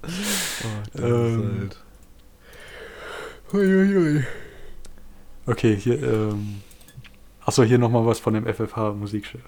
Oh, 0.00 0.66
das 0.92 1.02
Ähm. 1.04 1.58
halt. 1.60 1.76
Huiuiui. 3.52 4.24
Okay, 5.46 5.74
hier, 5.76 6.00
ähm. 6.02 6.62
Achso, 7.44 7.64
hier 7.64 7.78
nochmal 7.78 8.06
was 8.06 8.20
von 8.20 8.34
dem 8.34 8.46
FFH 8.46 8.92
Musikschiff. 8.92 9.40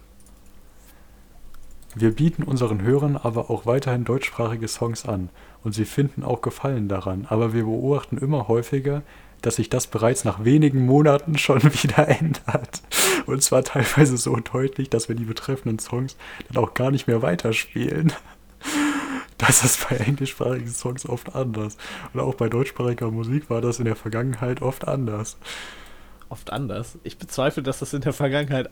Wir 1.95 2.13
bieten 2.15 2.43
unseren 2.43 2.83
Hörern 2.83 3.17
aber 3.17 3.51
auch 3.51 3.67
weiterhin 3.67 4.05
deutschsprachige 4.05 4.69
Songs 4.69 5.05
an 5.05 5.29
und 5.63 5.73
sie 5.75 5.85
finden 5.85 6.23
auch 6.25 6.41
Gefallen 6.41 6.89
daran, 6.89 7.27
aber 7.29 7.53
wir 7.53 7.65
beobachten 7.65 8.17
immer 8.19 8.49
häufiger, 8.49 9.03
dass 9.43 9.57
sich 9.57 9.71
das 9.71 9.87
bereits 9.87 10.25
nach 10.25 10.45
wenigen 10.45 10.85
Monaten 10.87 11.37
schon 11.39 11.63
wieder 11.83 12.09
ändert. 12.09 12.83
Und 13.31 13.43
zwar 13.43 13.63
teilweise 13.65 14.17
so 14.17 14.37
deutlich, 14.37 14.91
dass 14.91 15.09
wir 15.09 15.17
die 15.17 15.25
betreffenden 15.25 15.79
Songs 15.79 16.17
dann 16.49 16.63
auch 16.63 16.75
gar 16.75 16.91
nicht 16.91 17.07
mehr 17.07 17.23
weiterspielen. 17.23 18.13
Das 19.39 19.65
ist 19.65 19.89
bei 19.89 19.97
englischsprachigen 19.97 20.69
Songs 20.69 21.09
oft 21.09 21.35
anders. 21.35 21.79
Und 22.13 22.21
auch 22.21 22.35
bei 22.35 22.51
deutschsprachiger 22.51 23.11
Musik 23.11 23.49
war 23.49 23.63
das 23.63 23.79
in 23.79 23.87
der 23.87 23.97
Vergangenheit 23.97 24.61
oft 24.61 24.87
anders. 24.87 25.39
Oft 26.29 26.53
anders. 26.53 26.99
Ich 27.05 27.17
bezweifle, 27.17 27.63
dass 27.63 27.79
das 27.79 27.95
in 27.95 28.03
der 28.03 28.13
Vergangenheit 28.13 28.69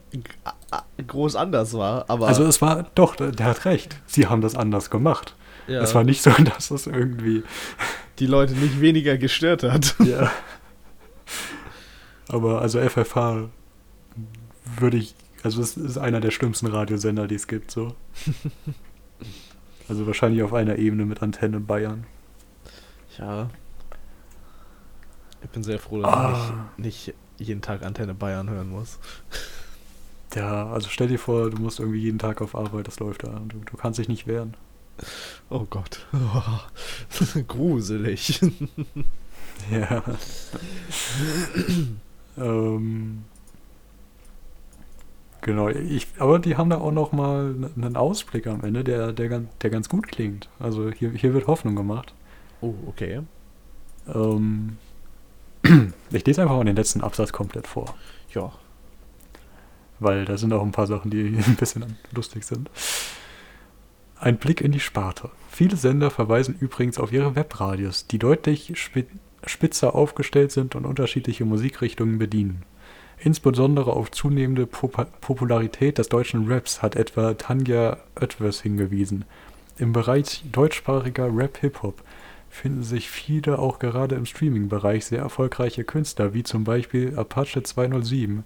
groß 1.05 1.35
anders 1.35 1.73
war, 1.73 2.05
aber. 2.07 2.27
Also 2.27 2.43
es 2.43 2.61
war, 2.61 2.83
doch, 2.93 3.15
der 3.15 3.47
hat 3.47 3.65
recht. 3.65 3.99
Sie 4.05 4.27
haben 4.27 4.41
das 4.41 4.53
anders 4.53 4.91
gemacht. 4.91 5.33
ja, 5.67 5.81
Es 5.81 5.95
war 5.95 6.03
nicht 6.03 6.21
so, 6.21 6.29
dass 6.55 6.69
es 6.69 6.85
irgendwie, 6.85 7.41
die 8.19 8.27
Leute 8.27 8.53
nicht 8.53 8.79
weniger 8.79 9.17
gestört 9.17 9.63
hat. 9.63 9.95
ja. 10.05 10.31
Aber 12.27 12.61
also 12.61 12.79
FFH 12.79 13.49
würde 14.77 14.97
ich, 14.97 15.15
also 15.43 15.61
es 15.61 15.77
ist 15.77 15.97
einer 15.97 16.19
der 16.21 16.31
schlimmsten 16.31 16.67
Radiosender, 16.67 17.27
die 17.27 17.35
es 17.35 17.47
gibt, 17.47 17.71
so. 17.71 17.95
Also 19.89 20.05
wahrscheinlich 20.05 20.43
auf 20.43 20.53
einer 20.53 20.75
Ebene 20.77 21.03
mit 21.03 21.23
Antenne 21.23 21.59
Bayern. 21.59 22.05
Ja. 23.17 23.49
Ich 25.41 25.49
bin 25.49 25.63
sehr 25.63 25.79
froh, 25.79 25.99
dass 26.01 26.13
Ah. 26.13 26.67
ich 26.77 26.83
nicht 26.83 27.13
jeden 27.39 27.61
Tag 27.63 27.83
Antenne 27.83 28.13
Bayern 28.13 28.49
hören 28.49 28.69
muss. 28.69 28.99
Ja, 30.35 30.67
also 30.71 30.89
stell 30.91 31.07
dir 31.07 31.17
vor, 31.17 31.49
du 31.49 31.57
musst 31.59 31.79
irgendwie 31.79 32.01
jeden 32.01 32.19
Tag 32.19 32.39
auf 32.43 32.53
Arbeit, 32.53 32.87
das 32.87 32.99
läuft 32.99 33.23
da. 33.23 33.41
Du, 33.47 33.57
du 33.65 33.77
kannst 33.77 33.97
dich 33.97 34.07
nicht 34.07 34.27
wehren. 34.27 34.55
Oh 35.49 35.65
Gott. 35.67 36.05
Gruselig. 37.47 38.39
Ja. 39.71 40.03
ähm, 42.37 43.23
genau, 45.41 45.69
ich, 45.69 46.07
aber 46.19 46.39
die 46.39 46.57
haben 46.57 46.69
da 46.69 46.77
auch 46.79 46.91
noch 46.91 47.11
mal 47.11 47.55
einen 47.75 47.95
Ausblick 47.95 48.47
am 48.47 48.63
Ende, 48.63 48.83
der, 48.83 49.11
der, 49.13 49.29
ganz, 49.29 49.49
der 49.61 49.69
ganz 49.69 49.89
gut 49.89 50.07
klingt. 50.07 50.49
Also 50.59 50.91
hier, 50.91 51.11
hier 51.11 51.33
wird 51.33 51.47
Hoffnung 51.47 51.75
gemacht. 51.75 52.13
Oh, 52.61 52.73
okay. 52.87 53.21
Ähm, 54.13 54.77
ich 56.11 56.25
lese 56.25 56.41
einfach 56.41 56.55
mal 56.55 56.63
den 56.65 56.75
letzten 56.75 57.01
Absatz 57.01 57.31
komplett 57.31 57.67
vor, 57.67 57.95
Ja. 58.33 58.51
weil 59.99 60.25
da 60.25 60.37
sind 60.37 60.53
auch 60.53 60.63
ein 60.63 60.71
paar 60.71 60.87
Sachen, 60.87 61.11
die 61.11 61.35
ein 61.45 61.55
bisschen 61.55 61.97
lustig 62.13 62.43
sind. 62.45 62.69
Ein 64.19 64.37
Blick 64.37 64.61
in 64.61 64.71
die 64.73 64.79
Sparte. 64.81 65.29
Viele 65.49 65.77
Sender 65.77 66.11
verweisen 66.11 66.55
übrigens 66.59 66.97
auf 66.99 67.11
ihre 67.13 67.35
Webradios, 67.35 68.07
die 68.07 68.19
deutlich 68.19 68.71
spi 68.77 69.05
spitzer 69.45 69.95
aufgestellt 69.95 70.51
sind 70.51 70.75
und 70.75 70.85
unterschiedliche 70.85 71.45
Musikrichtungen 71.45 72.17
bedienen. 72.17 72.63
Insbesondere 73.21 73.91
auf 73.93 74.11
zunehmende 74.11 74.65
Popa 74.65 75.05
Popularität 75.19 75.97
des 75.97 76.07
deutschen 76.07 76.49
Raps 76.49 76.81
hat 76.81 76.95
etwa 76.95 77.33
Tanja 77.33 77.97
Oetwers 78.19 78.61
hingewiesen. 78.61 79.25
Im 79.77 79.93
Bereich 79.93 80.43
deutschsprachiger 80.51 81.29
Rap-Hip-Hop 81.35 82.01
finden 82.49 82.83
sich 82.83 83.09
viele 83.09 83.59
auch 83.59 83.79
gerade 83.79 84.15
im 84.15 84.25
Streaming-Bereich 84.25 85.05
sehr 85.05 85.19
erfolgreiche 85.19 85.83
Künstler, 85.83 86.33
wie 86.33 86.43
zum 86.43 86.63
Beispiel 86.63 87.17
Apache 87.17 87.61
207 87.61 88.43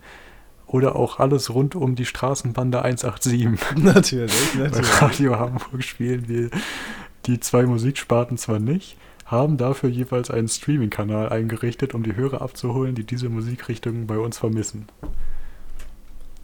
oder 0.68 0.96
auch 0.96 1.20
alles 1.20 1.53
rund 1.53 1.75
um 1.75 1.96
die 1.96 2.06
Straßenbande 2.06 2.82
187. 2.82 3.75
Natürlich, 3.84 4.53
Bei 4.53 4.60
natürlich. 4.63 5.01
Radio 5.01 5.39
Hamburg 5.39 5.84
spielen 5.84 6.27
wir 6.27 6.50
die 7.25 7.39
zwei 7.39 7.63
Musiksparten 7.63 8.38
zwar 8.38 8.60
nicht, 8.60 8.98
haben 9.25 9.58
dafür 9.58 9.89
jeweils 9.89 10.30
einen 10.30 10.48
Streaming-Kanal 10.48 11.30
eingerichtet, 11.30 11.94
um 11.94 12.03
die 12.03 12.15
Hörer 12.15 12.42
abzuholen, 12.42 12.96
die 12.96 13.06
diese 13.06 13.30
Musikrichtungen 13.30 14.08
bei 14.08 14.18
uns 14.18 14.38
vermissen. 14.38 14.88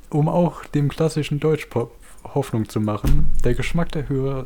Um 0.10 0.28
auch 0.28 0.66
dem 0.66 0.90
klassischen 0.90 1.40
Deutschpop 1.40 1.92
Hoffnung 2.24 2.68
zu 2.68 2.80
machen, 2.80 3.30
der 3.44 3.54
Geschmack 3.54 3.92
der 3.92 4.10
Hörer 4.10 4.46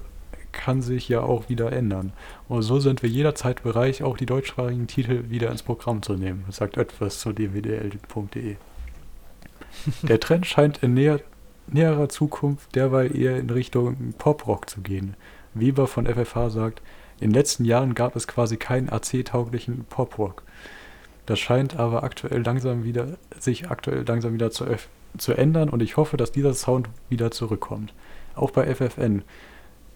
kann 0.52 0.82
sich 0.82 1.10
ja 1.10 1.22
auch 1.22 1.50
wieder 1.50 1.72
ändern. 1.72 2.13
Und 2.48 2.62
so 2.62 2.80
sind 2.80 3.02
wir 3.02 3.10
jederzeit 3.10 3.63
bereit, 3.63 4.02
auch 4.02 4.18
die 4.18 4.25
deutschsprachigen 4.25 4.88
Titel 4.88 5.30
wieder 5.30 5.52
ins 5.52 5.63
Programm 5.63 6.02
zu 6.02 6.13
nehmen, 6.13 6.46
sagt 6.50 6.78
etwas 6.78 7.20
zu 7.20 7.34
dwdl.de. 7.34 8.56
Der 10.04 10.20
Trend 10.20 10.46
scheint 10.46 10.84
in 10.84 10.94
näher, 10.94 11.20
näherer 11.68 12.08
Zukunft 12.08 12.75
derweil 12.75 13.16
eher 13.16 13.38
in 13.38 13.50
Richtung 13.50 14.13
Poprock 14.18 14.70
zu 14.70 14.82
gehen. 14.82 15.16
Weber 15.56 15.88
von 15.88 16.06
FFH 16.06 16.52
sagt, 16.52 16.82
in 17.20 17.29
den 17.29 17.34
letzten 17.34 17.65
Jahren 17.65 17.96
gab 17.96 18.15
es 18.15 18.27
quasi 18.27 18.58
keinen 18.58 18.89
AC-tauglichen 18.89 19.86
Poprock. 19.86 20.43
Das 21.25 21.39
scheint 21.39 21.77
aber 21.77 22.03
aktuell 22.03 22.41
langsam 22.41 22.84
wieder, 22.84 23.17
sich 23.39 23.70
aktuell 23.70 24.03
langsam 24.05 24.34
wieder 24.34 24.51
zu, 24.51 24.65
zu 25.17 25.34
ändern 25.34 25.70
und 25.70 25.82
ich 25.82 25.98
hoffe, 25.98 26.17
dass 26.17 26.32
dieser 26.32 26.53
Sound 26.53 26.89
wieder 27.10 27.32
zurückkommt. 27.32 27.93
Auch 28.36 28.51
bei 28.51 28.74
FFN 28.74 29.24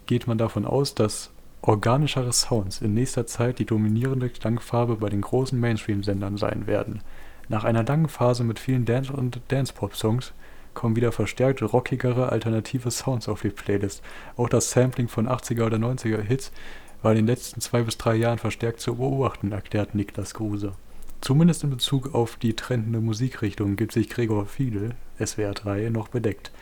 geht 0.06 0.26
man 0.26 0.38
davon 0.38 0.64
aus, 0.64 0.94
dass 0.94 1.30
organischere 1.60 2.32
Sounds 2.32 2.80
in 2.80 2.94
nächster 2.94 3.26
Zeit 3.26 3.58
die 3.58 3.66
dominierende 3.66 4.30
Klangfarbe 4.30 4.96
bei 4.96 5.08
den 5.08 5.20
großen 5.20 5.58
Mainstream-Sendern 5.58 6.36
sein 6.36 6.66
werden. 6.66 7.02
Nach 7.48 7.64
einer 7.64 7.84
langen 7.84 8.08
Phase 8.08 8.44
mit 8.44 8.58
vielen 8.58 8.84
Dance- 8.84 9.12
und 9.12 9.40
Dance-Pop-Songs 9.48 10.32
kommen 10.74 10.96
wieder 10.96 11.12
verstärkt 11.12 11.62
rockigere 11.62 12.30
alternative 12.30 12.90
Sounds 12.90 13.28
auf 13.28 13.42
die 13.42 13.50
Playlist. 13.50 14.02
Auch 14.36 14.48
das 14.48 14.70
Sampling 14.70 15.08
von 15.08 15.28
80er 15.28 15.66
oder 15.66 15.78
90er 15.78 16.20
Hits 16.20 16.52
war 17.02 17.12
in 17.12 17.18
den 17.18 17.26
letzten 17.26 17.60
zwei 17.60 17.82
bis 17.82 17.98
drei 17.98 18.16
Jahren 18.16 18.38
verstärkt 18.38 18.80
zu 18.80 18.96
beobachten, 18.96 19.52
erklärt 19.52 19.94
Niklas 19.94 20.34
Kruse. 20.34 20.72
Zumindest 21.20 21.64
in 21.64 21.70
Bezug 21.70 22.14
auf 22.14 22.36
die 22.36 22.54
trendende 22.54 23.00
Musikrichtung 23.00 23.76
gibt 23.76 23.92
sich 23.92 24.08
Gregor 24.08 24.46
Fiedel, 24.46 24.94
SWR 25.24 25.52
3, 25.52 25.90
noch 25.90 26.08
bedeckt. 26.08 26.52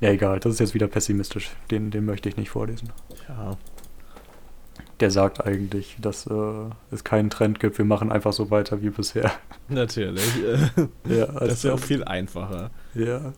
Ja, 0.00 0.10
egal, 0.10 0.40
das 0.40 0.54
ist 0.54 0.60
jetzt 0.60 0.74
wieder 0.74 0.86
pessimistisch. 0.86 1.50
Den, 1.70 1.90
den 1.90 2.04
möchte 2.04 2.28
ich 2.28 2.36
nicht 2.36 2.50
vorlesen. 2.50 2.90
Ja. 3.28 3.56
Der 5.00 5.10
sagt 5.10 5.44
eigentlich, 5.44 5.96
dass 6.00 6.26
äh, 6.26 6.70
es 6.90 7.04
keinen 7.04 7.30
Trend 7.30 7.60
gibt. 7.60 7.78
Wir 7.78 7.84
machen 7.84 8.10
einfach 8.10 8.32
so 8.32 8.50
weiter 8.50 8.80
wie 8.80 8.90
bisher. 8.90 9.32
Natürlich. 9.68 10.24
Ja, 11.08 11.26
Das 11.26 11.52
ist 11.52 11.64
ja 11.64 11.74
auch 11.74 11.80
viel 11.80 12.04
einfacher. 12.04 12.70
Ja. 12.94 13.32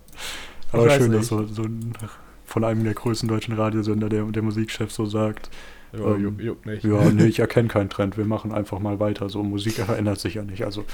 Aber 0.73 0.91
schön, 0.91 1.11
nicht. 1.11 1.21
dass 1.21 1.29
so, 1.29 1.47
so 1.47 1.63
ein, 1.63 1.93
von 2.51 2.65
einem 2.65 2.83
der 2.83 2.95
größten 2.95 3.29
deutschen 3.29 3.55
Radiosender 3.55 4.09
der, 4.09 4.25
der 4.25 4.43
Musikchef 4.43 4.91
so 4.91 5.07
sagt, 5.07 5.51
Ja, 5.93 6.01
Ähm, 6.15 6.23
juckt, 6.23 6.41
juckt 6.43 6.67
nicht. 6.67 6.85
ja, 6.85 7.11
nee, 7.11 7.25
ich 7.27 7.39
erkenne 7.39 7.69
keinen 7.69 7.89
Trend, 7.91 8.17
wir 8.17 8.25
machen 8.25 8.53
einfach 8.53 8.79
mal 8.81 8.99
weiter. 8.99 9.29
So, 9.29 9.43
Musik 9.43 9.75
verändert 9.75 10.19
sich 10.19 10.35
ja 10.35 10.43
nicht. 10.43 10.65
Also 10.65 10.85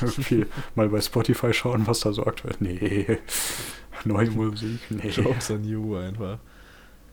irgendwie 0.00 0.46
mal 0.74 0.88
bei 0.88 1.00
Spotify 1.00 1.52
schauen, 1.52 1.86
was 1.86 2.00
da 2.00 2.12
so 2.12 2.24
aktuell. 2.24 2.54
Nee. 2.60 3.18
Neue 4.04 4.30
Musik, 4.30 4.80
nee. 4.90 5.08
Jokes 5.10 5.50
on 5.50 5.64
you 5.64 5.96
einfach. 5.96 6.38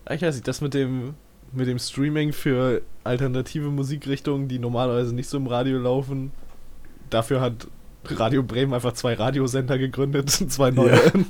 Ah, 0.06 0.14
Ich 0.14 0.22
weiß 0.22 0.34
nicht, 0.34 0.48
das 0.48 0.60
mit 0.62 0.72
dem, 0.74 1.14
mit 1.52 1.66
dem 1.68 1.78
Streaming 1.78 2.32
für 2.32 2.80
alternative 3.04 3.68
Musikrichtungen, 3.68 4.48
die 4.48 4.58
normalerweise 4.58 5.14
nicht 5.14 5.28
so 5.28 5.36
im 5.36 5.46
Radio 5.46 5.78
laufen, 5.78 6.32
dafür 7.10 7.40
hat 7.42 7.68
Radio 8.04 8.42
Bremen 8.42 8.72
einfach 8.72 8.92
zwei 8.94 9.12
Radiosender 9.14 9.76
gegründet, 9.78 10.30
zwei 10.48 10.70
neue. 10.70 10.94
Ja. 10.96 11.00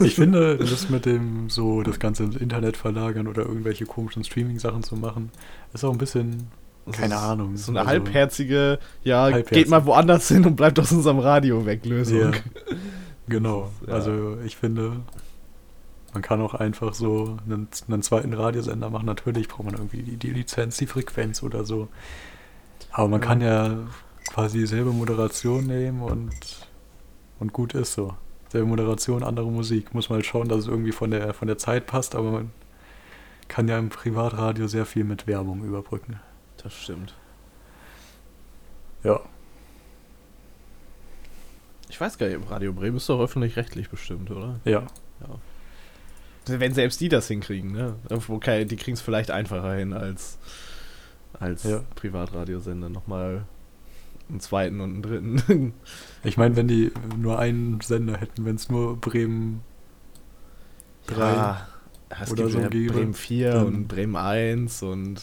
Ich 0.00 0.14
finde, 0.14 0.56
das 0.58 0.88
mit 0.90 1.06
dem 1.06 1.48
so 1.50 1.82
das 1.82 1.98
Ganze 1.98 2.24
ins 2.24 2.36
Internet 2.36 2.76
verlagern 2.76 3.26
oder 3.28 3.42
irgendwelche 3.46 3.86
komischen 3.86 4.24
Streaming-Sachen 4.24 4.82
zu 4.82 4.96
machen, 4.96 5.30
ist 5.72 5.84
auch 5.84 5.92
ein 5.92 5.98
bisschen, 5.98 6.48
keine 6.92 7.14
ist 7.14 7.20
Ahnung. 7.20 7.56
So 7.56 7.72
eine 7.72 7.80
also- 7.80 7.90
halbherzige, 7.90 8.78
ja, 9.04 9.22
Halbherzig. 9.22 9.50
geht 9.52 9.68
mal 9.68 9.84
woanders 9.86 10.28
hin 10.28 10.44
und 10.44 10.56
bleibt 10.56 10.78
aus 10.78 10.92
unserem 10.92 11.18
Radio 11.18 11.64
weg, 11.66 11.84
Lösung. 11.86 12.18
Ja, 12.20 12.30
genau. 13.28 13.70
Ja. 13.86 13.94
Also 13.94 14.38
ich 14.44 14.56
finde, 14.56 15.00
man 16.12 16.22
kann 16.22 16.40
auch 16.40 16.54
einfach 16.54 16.94
so 16.94 17.36
einen, 17.44 17.68
einen 17.88 18.02
zweiten 18.02 18.32
Radiosender 18.32 18.88
machen. 18.90 19.06
Natürlich 19.06 19.48
braucht 19.48 19.64
man 19.64 19.74
irgendwie 19.74 20.02
die, 20.02 20.16
die 20.16 20.30
Lizenz, 20.30 20.76
die 20.78 20.86
Frequenz 20.86 21.42
oder 21.42 21.64
so. 21.64 21.88
Aber 22.92 23.08
man 23.08 23.20
Ja. 23.20 23.26
kann 23.26 23.40
ja 23.42 23.76
quasi 24.32 24.58
dieselbe 24.58 24.90
Moderation 24.92 25.66
nehmen 25.66 26.00
und, 26.02 26.30
und 27.38 27.52
gut 27.52 27.74
ist 27.74 27.92
so. 27.92 28.14
Selbe 28.50 28.66
Moderation, 28.66 29.22
andere 29.22 29.50
Musik. 29.50 29.92
Muss 29.94 30.08
man 30.08 30.16
halt 30.16 30.26
schauen, 30.26 30.48
dass 30.48 30.60
es 30.60 30.66
irgendwie 30.66 30.92
von 30.92 31.10
der, 31.10 31.34
von 31.34 31.48
der 31.48 31.58
Zeit 31.58 31.86
passt, 31.86 32.14
aber 32.14 32.30
man 32.30 32.50
kann 33.48 33.68
ja 33.68 33.78
im 33.78 33.88
Privatradio 33.88 34.66
sehr 34.68 34.86
viel 34.86 35.04
mit 35.04 35.26
Werbung 35.26 35.64
überbrücken. 35.64 36.20
Das 36.62 36.74
stimmt. 36.74 37.14
Ja. 39.04 39.20
Ich 41.88 42.00
weiß 42.00 42.18
gar 42.18 42.26
nicht, 42.26 42.50
Radio 42.50 42.72
Bremen 42.72 42.96
ist 42.96 43.08
doch 43.08 43.20
öffentlich-rechtlich 43.20 43.88
bestimmt, 43.88 44.30
oder? 44.30 44.58
Ja. 44.64 44.86
Wenn 46.46 46.74
selbst 46.74 47.00
die 47.00 47.08
das 47.08 47.28
hinkriegen, 47.28 47.72
ne? 47.72 47.94
Okay, 48.28 48.64
die 48.64 48.76
kriegen 48.76 48.94
es 48.94 49.00
vielleicht 49.00 49.30
einfacher 49.30 49.74
hin 49.74 49.92
als, 49.92 50.38
als 51.38 51.64
Ja. 51.64 51.82
Privatradiosender. 51.94 52.88
Nochmal 52.88 53.44
einen 54.28 54.40
zweiten 54.40 54.80
und 54.80 54.90
einen 54.92 55.02
dritten. 55.02 55.72
Ich 56.24 56.36
meine, 56.36 56.56
wenn 56.56 56.66
die 56.66 56.90
nur 57.16 57.38
einen 57.38 57.80
Sender 57.80 58.16
hätten, 58.16 58.44
wenn 58.44 58.56
es 58.56 58.68
nur 58.68 58.96
Bremen 58.96 59.60
3. 61.06 61.18
Ja, 61.20 61.68
es 62.20 62.32
oder 62.32 62.42
gibt 62.44 62.54
so 62.54 62.60
ja 62.62 62.68
gäbe, 62.68 62.94
Bremen 62.94 63.14
4 63.14 63.52
dann- 63.52 63.66
und 63.66 63.88
Bremen 63.88 64.16
1 64.16 64.82
und 64.82 65.20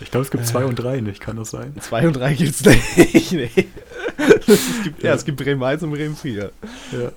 Ich 0.00 0.10
glaube, 0.10 0.24
es 0.24 0.30
gibt 0.30 0.46
2 0.46 0.62
Äh. 0.62 0.64
und 0.64 0.76
3 0.76 1.00
nicht, 1.00 1.20
kann 1.20 1.36
das 1.36 1.50
sein? 1.50 1.74
2 1.78 2.06
und 2.06 2.14
3 2.14 2.32
gibt's 2.34 2.64
nicht. 2.96 3.32
nee. 3.32 3.50
es 4.46 4.82
gibt, 4.84 5.02
ja, 5.02 5.10
Ja. 5.10 5.14
es 5.16 5.24
gibt 5.26 5.36
Bremen 5.36 5.62
1 5.62 5.82
und 5.82 5.90
Bremen 5.90 6.16
4. 6.16 6.50
Ja. 6.92 7.12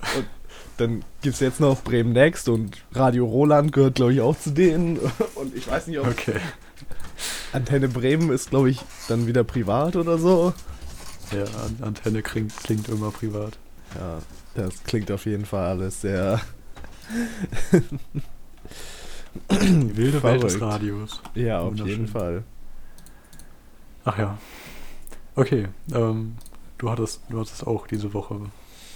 Dann 0.78 1.06
gibt 1.22 1.36
es 1.36 1.40
jetzt 1.40 1.62
noch 1.62 1.82
Bremen 1.84 2.12
Next 2.12 2.50
und 2.50 2.84
Radio 2.92 3.26
Roland 3.26 3.72
gehört, 3.72 3.96
glaube 3.96 4.12
ich, 4.14 4.20
auch 4.20 4.38
zu 4.38 4.50
denen. 4.52 4.98
Und 5.36 5.56
ich 5.56 5.70
weiß 5.70 5.88
nicht, 5.88 6.00
ob 6.00 6.08
Okay. 6.08 6.36
Antenne 7.54 7.88
Bremen 7.88 8.30
ist, 8.30 8.50
glaube 8.50 8.70
ich, 8.72 8.82
dann 9.08 9.26
wieder 9.26 9.46
privat 9.46 9.96
oder 9.96 10.18
so. 10.18 10.54
Ja, 11.32 11.44
An- 11.44 11.78
Antenne 11.82 12.22
klingt, 12.22 12.56
klingt 12.58 12.88
immer 12.90 13.12
privat. 13.12 13.58
Ja, 13.96 14.20
das 14.56 14.84
klingt 14.84 15.12
auf 15.12 15.26
jeden 15.26 15.46
Fall 15.46 15.66
alles 15.68 16.02
sehr. 16.02 16.42
Die 19.52 19.98
wilde 19.98 20.24
Welt 20.24 20.44
des 20.44 20.56
Verrückt. 20.56 20.74
Radios. 20.74 21.22
Ja, 21.36 21.60
auf 21.60 21.76
jeden 21.78 22.08
Fall. 22.08 22.44
Ach 24.06 24.18
ja. 24.18 24.38
Okay, 25.36 25.68
ähm, 25.94 26.36
du 26.78 26.90
hattest, 26.90 27.22
du 27.30 27.40
hattest 27.40 27.66
auch 27.68 27.88
diese 27.88 28.14
Woche 28.14 28.40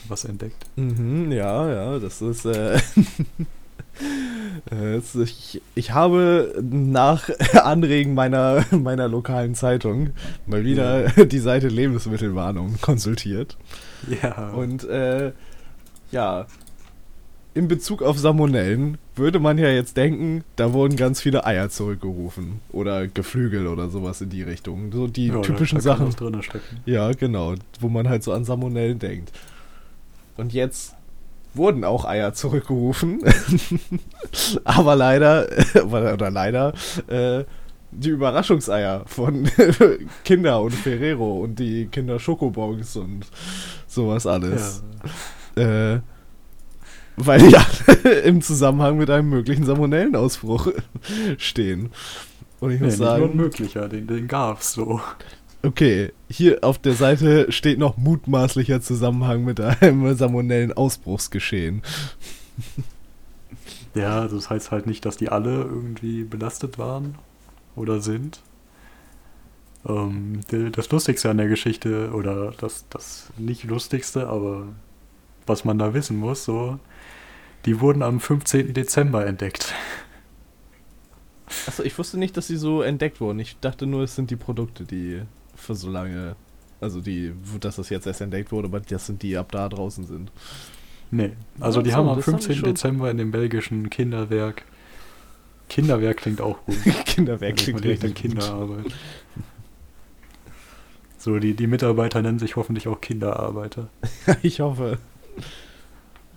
was 0.08 0.24
entdeckt. 0.26 0.66
Mhm, 0.78 1.32
ja, 1.32 1.70
ja, 1.70 2.00
das 2.00 2.22
ist. 2.22 2.46
Äh, 2.46 2.80
ich, 5.16 5.62
ich 5.76 5.92
habe 5.92 6.54
nach 6.62 7.30
Anregen 7.64 8.14
meiner, 8.14 8.66
meiner 8.72 9.08
lokalen 9.08 9.56
Zeitung 9.56 10.12
mal 10.46 10.64
wieder 10.64 11.10
die 11.26 11.40
Seite 11.40 11.68
Lebensmittelwarnung 11.68 12.76
konsultiert. 12.82 13.58
Ja. 14.22 14.50
Und 14.50 14.84
äh, 14.86 15.32
ja, 16.12 16.48
in 17.54 17.68
Bezug 17.68 18.02
auf 18.04 18.18
Salmonellen 18.18 18.98
würde 19.16 19.40
man 19.40 19.58
ja 19.58 19.70
jetzt 19.70 19.98
denken, 19.98 20.44
da 20.56 20.72
wurden 20.72 20.96
ganz 20.96 21.20
viele 21.20 21.46
Eier 21.46 21.70
zurückgerufen. 21.70 22.62
Oder 22.72 23.08
Geflügel 23.08 23.68
oder 23.68 23.90
sowas 23.90 24.22
in 24.22 24.30
die 24.30 24.44
Richtung. 24.44 24.92
So 24.92 25.08
die 25.08 25.28
ja, 25.28 25.42
typischen 25.42 25.82
Sachen. 25.82 26.12
drin. 26.12 26.40
Ja, 26.86 27.12
genau, 27.12 27.56
wo 27.80 27.90
man 27.90 28.08
halt 28.08 28.24
so 28.24 28.32
an 28.32 28.46
Salmonellen 28.46 29.00
denkt. 29.00 29.32
Und 30.38 30.54
jetzt 30.54 30.96
wurden 31.54 31.84
auch 31.84 32.06
Eier 32.06 32.34
zurückgerufen. 32.34 33.22
Aber 34.64 34.96
leider, 34.96 35.48
oder, 35.86 36.30
leider, 36.30 36.74
äh, 37.08 37.44
die 37.92 38.10
Überraschungseier 38.10 39.04
von 39.08 39.50
Kinder 40.24 40.62
und 40.62 40.72
Ferrero 40.74 41.40
und 41.40 41.58
die 41.58 41.88
Kinder 41.88 42.20
Schokobons 42.20 42.96
und 42.98 43.26
sowas 43.88 44.28
alles. 44.28 44.84
Ja. 45.58 45.96
Äh, 45.96 46.02
weil 47.18 47.40
die 47.50 47.56
alle 47.56 48.12
im 48.20 48.42
Zusammenhang 48.42 48.98
mit 48.98 49.10
einem 49.10 49.30
möglichen 49.30 49.66
Salmonellenausbruch 49.66 50.70
stehen. 51.38 51.90
Und 52.60 52.72
ich 52.72 52.80
Nee, 52.80 52.88
muss 52.88 53.00
nicht 53.00 53.00
nur 53.00 53.08
sagen, 53.08 53.36
möglicher, 53.36 53.90
den, 53.90 54.08
den 54.08 54.28
gab's 54.28 54.74
so. 54.74 55.02
Okay, 55.62 56.14
hier 56.30 56.64
auf 56.64 56.80
der 56.80 56.94
Seite 56.94 57.52
steht 57.52 57.80
noch 57.80 57.98
mutmaßlicher 57.98 58.80
Zusammenhang 58.80 59.44
mit 59.44 59.60
einem 59.60 60.16
salmonellen 60.16 60.72
Ausbruchsgeschehen. 60.72 61.82
Ja, 63.96 64.28
das 64.28 64.50
heißt 64.50 64.72
halt 64.72 64.88
nicht, 64.88 65.06
dass 65.06 65.18
die 65.18 65.30
alle 65.30 65.64
irgendwie 65.64 66.24
belastet 66.24 66.78
waren 66.78 67.16
oder 67.76 68.00
sind. 68.00 68.42
Ähm, 69.86 70.42
das 70.72 70.90
Lustigste 70.92 71.30
an 71.30 71.38
der 71.38 71.48
Geschichte, 71.48 72.12
oder 72.14 72.52
das, 72.52 72.86
das 72.90 73.32
nicht 73.38 73.64
Lustigste, 73.64 74.28
aber 74.28 74.68
was 75.46 75.66
man 75.66 75.80
da 75.80 75.94
wissen 75.94 76.18
muss, 76.18 76.46
so, 76.46 76.80
die 77.66 77.82
wurden 77.82 78.04
am 78.04 78.20
15. 78.20 78.74
Dezember 78.74 79.26
entdeckt. 79.26 79.74
Achso, 81.68 81.84
ich 81.84 81.98
wusste 81.98 82.18
nicht, 82.18 82.38
dass 82.38 82.48
sie 82.48 82.58
so 82.58 82.82
entdeckt 82.82 83.20
wurden. 83.20 83.40
Ich 83.40 83.60
dachte 83.60 83.88
nur, 83.88 84.04
es 84.04 84.16
sind 84.16 84.30
die 84.30 84.36
Produkte, 84.36 84.86
die 84.86 85.24
für 85.60 85.76
so 85.76 85.90
lange, 85.90 86.36
also 86.82 87.02
die, 87.02 87.34
dass 87.60 87.78
das 87.78 87.90
jetzt 87.90 88.08
erst 88.08 88.22
entdeckt 88.22 88.52
wurde, 88.52 88.68
aber 88.68 88.80
das 88.80 89.06
sind 89.06 89.22
die, 89.22 89.30
die 89.30 89.38
ab 89.38 89.52
da 89.52 89.70
draußen 89.70 90.06
sind. 90.06 90.32
Nee, 91.12 91.32
also 91.60 91.82
die 91.82 91.90
so, 91.90 91.98
haben 91.98 92.10
am 92.10 92.18
das 92.18 92.28
haben 92.28 92.38
die 92.38 92.46
15. 92.46 92.56
schon. 92.56 92.70
Dezember 92.70 93.12
in 93.12 93.18
dem 93.18 93.32
belgischen 93.32 93.90
Kinderwerk. 93.90 94.64
Kinderwerk 95.68 96.18
klingt 96.18 96.42
auch 96.42 96.64
gut. 96.66 96.78
Kinderwerk 97.06 97.54
Also 97.54 97.64
klingt 97.64 97.82
an 97.82 97.90
richtig 97.90 98.16
gut. 98.16 98.22
Kinderarbeit. 98.22 98.86
So, 101.18 101.38
die, 101.38 101.54
die 101.54 101.68
Mitarbeiter 101.68 102.22
nennen 102.22 102.40
sich 102.40 102.56
hoffentlich 102.56 102.88
auch 102.88 103.02
Kinderarbeiter. 103.02 103.90
ich 104.42 104.62
hoffe. 104.62 105.00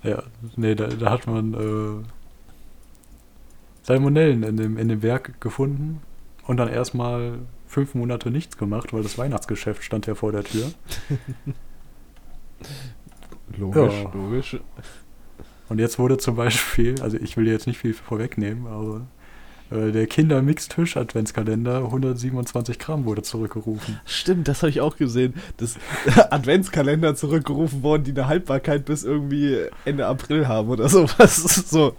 Ja, 0.02 0.24
nee, 0.56 0.74
da, 0.74 0.88
da 0.88 1.10
hat 1.10 1.26
man 1.28 1.54
äh, 1.54 2.04
Salmonellen 3.82 4.42
in 4.42 4.56
dem, 4.56 4.76
in 4.76 4.88
dem 4.88 5.02
Werk 5.02 5.40
gefunden 5.40 6.02
und 6.46 6.56
dann 6.56 6.68
erstmal 6.68 7.38
fünf 7.72 7.94
Monate 7.94 8.30
nichts 8.30 8.56
gemacht, 8.58 8.92
weil 8.92 9.02
das 9.02 9.16
Weihnachtsgeschäft 9.18 9.82
stand 9.82 10.06
ja 10.06 10.14
vor 10.14 10.30
der 10.32 10.44
Tür. 10.44 10.66
Logisch, 13.58 13.92
Ja. 14.04 14.10
logisch. 14.14 14.56
Und 15.68 15.78
jetzt 15.78 15.98
wurde 15.98 16.18
zum 16.18 16.36
Beispiel, 16.36 17.00
also 17.02 17.16
ich 17.16 17.36
will 17.36 17.48
jetzt 17.48 17.66
nicht 17.66 17.78
viel 17.78 17.94
vorwegnehmen, 17.94 18.66
aber 18.66 19.02
äh, 19.70 19.90
der 19.90 20.06
Kinder-Mix-Tisch-Adventskalender 20.06 21.78
127 21.78 22.78
Gramm 22.78 23.04
wurde 23.04 23.22
zurückgerufen. 23.22 24.00
Stimmt, 24.04 24.48
das 24.48 24.62
habe 24.62 24.70
ich 24.70 24.80
auch 24.80 24.96
gesehen. 24.96 25.34
Das 25.56 25.76
Adventskalender 26.30 27.14
zurückgerufen 27.14 27.82
worden, 27.82 28.04
die 28.04 28.10
eine 28.12 28.28
Haltbarkeit 28.28 28.84
bis 28.84 29.04
irgendwie 29.04 29.58
Ende 29.84 30.06
April 30.06 30.46
haben 30.48 30.68
oder 30.68 30.88
sowas. 30.88 31.42
So, 31.72 31.94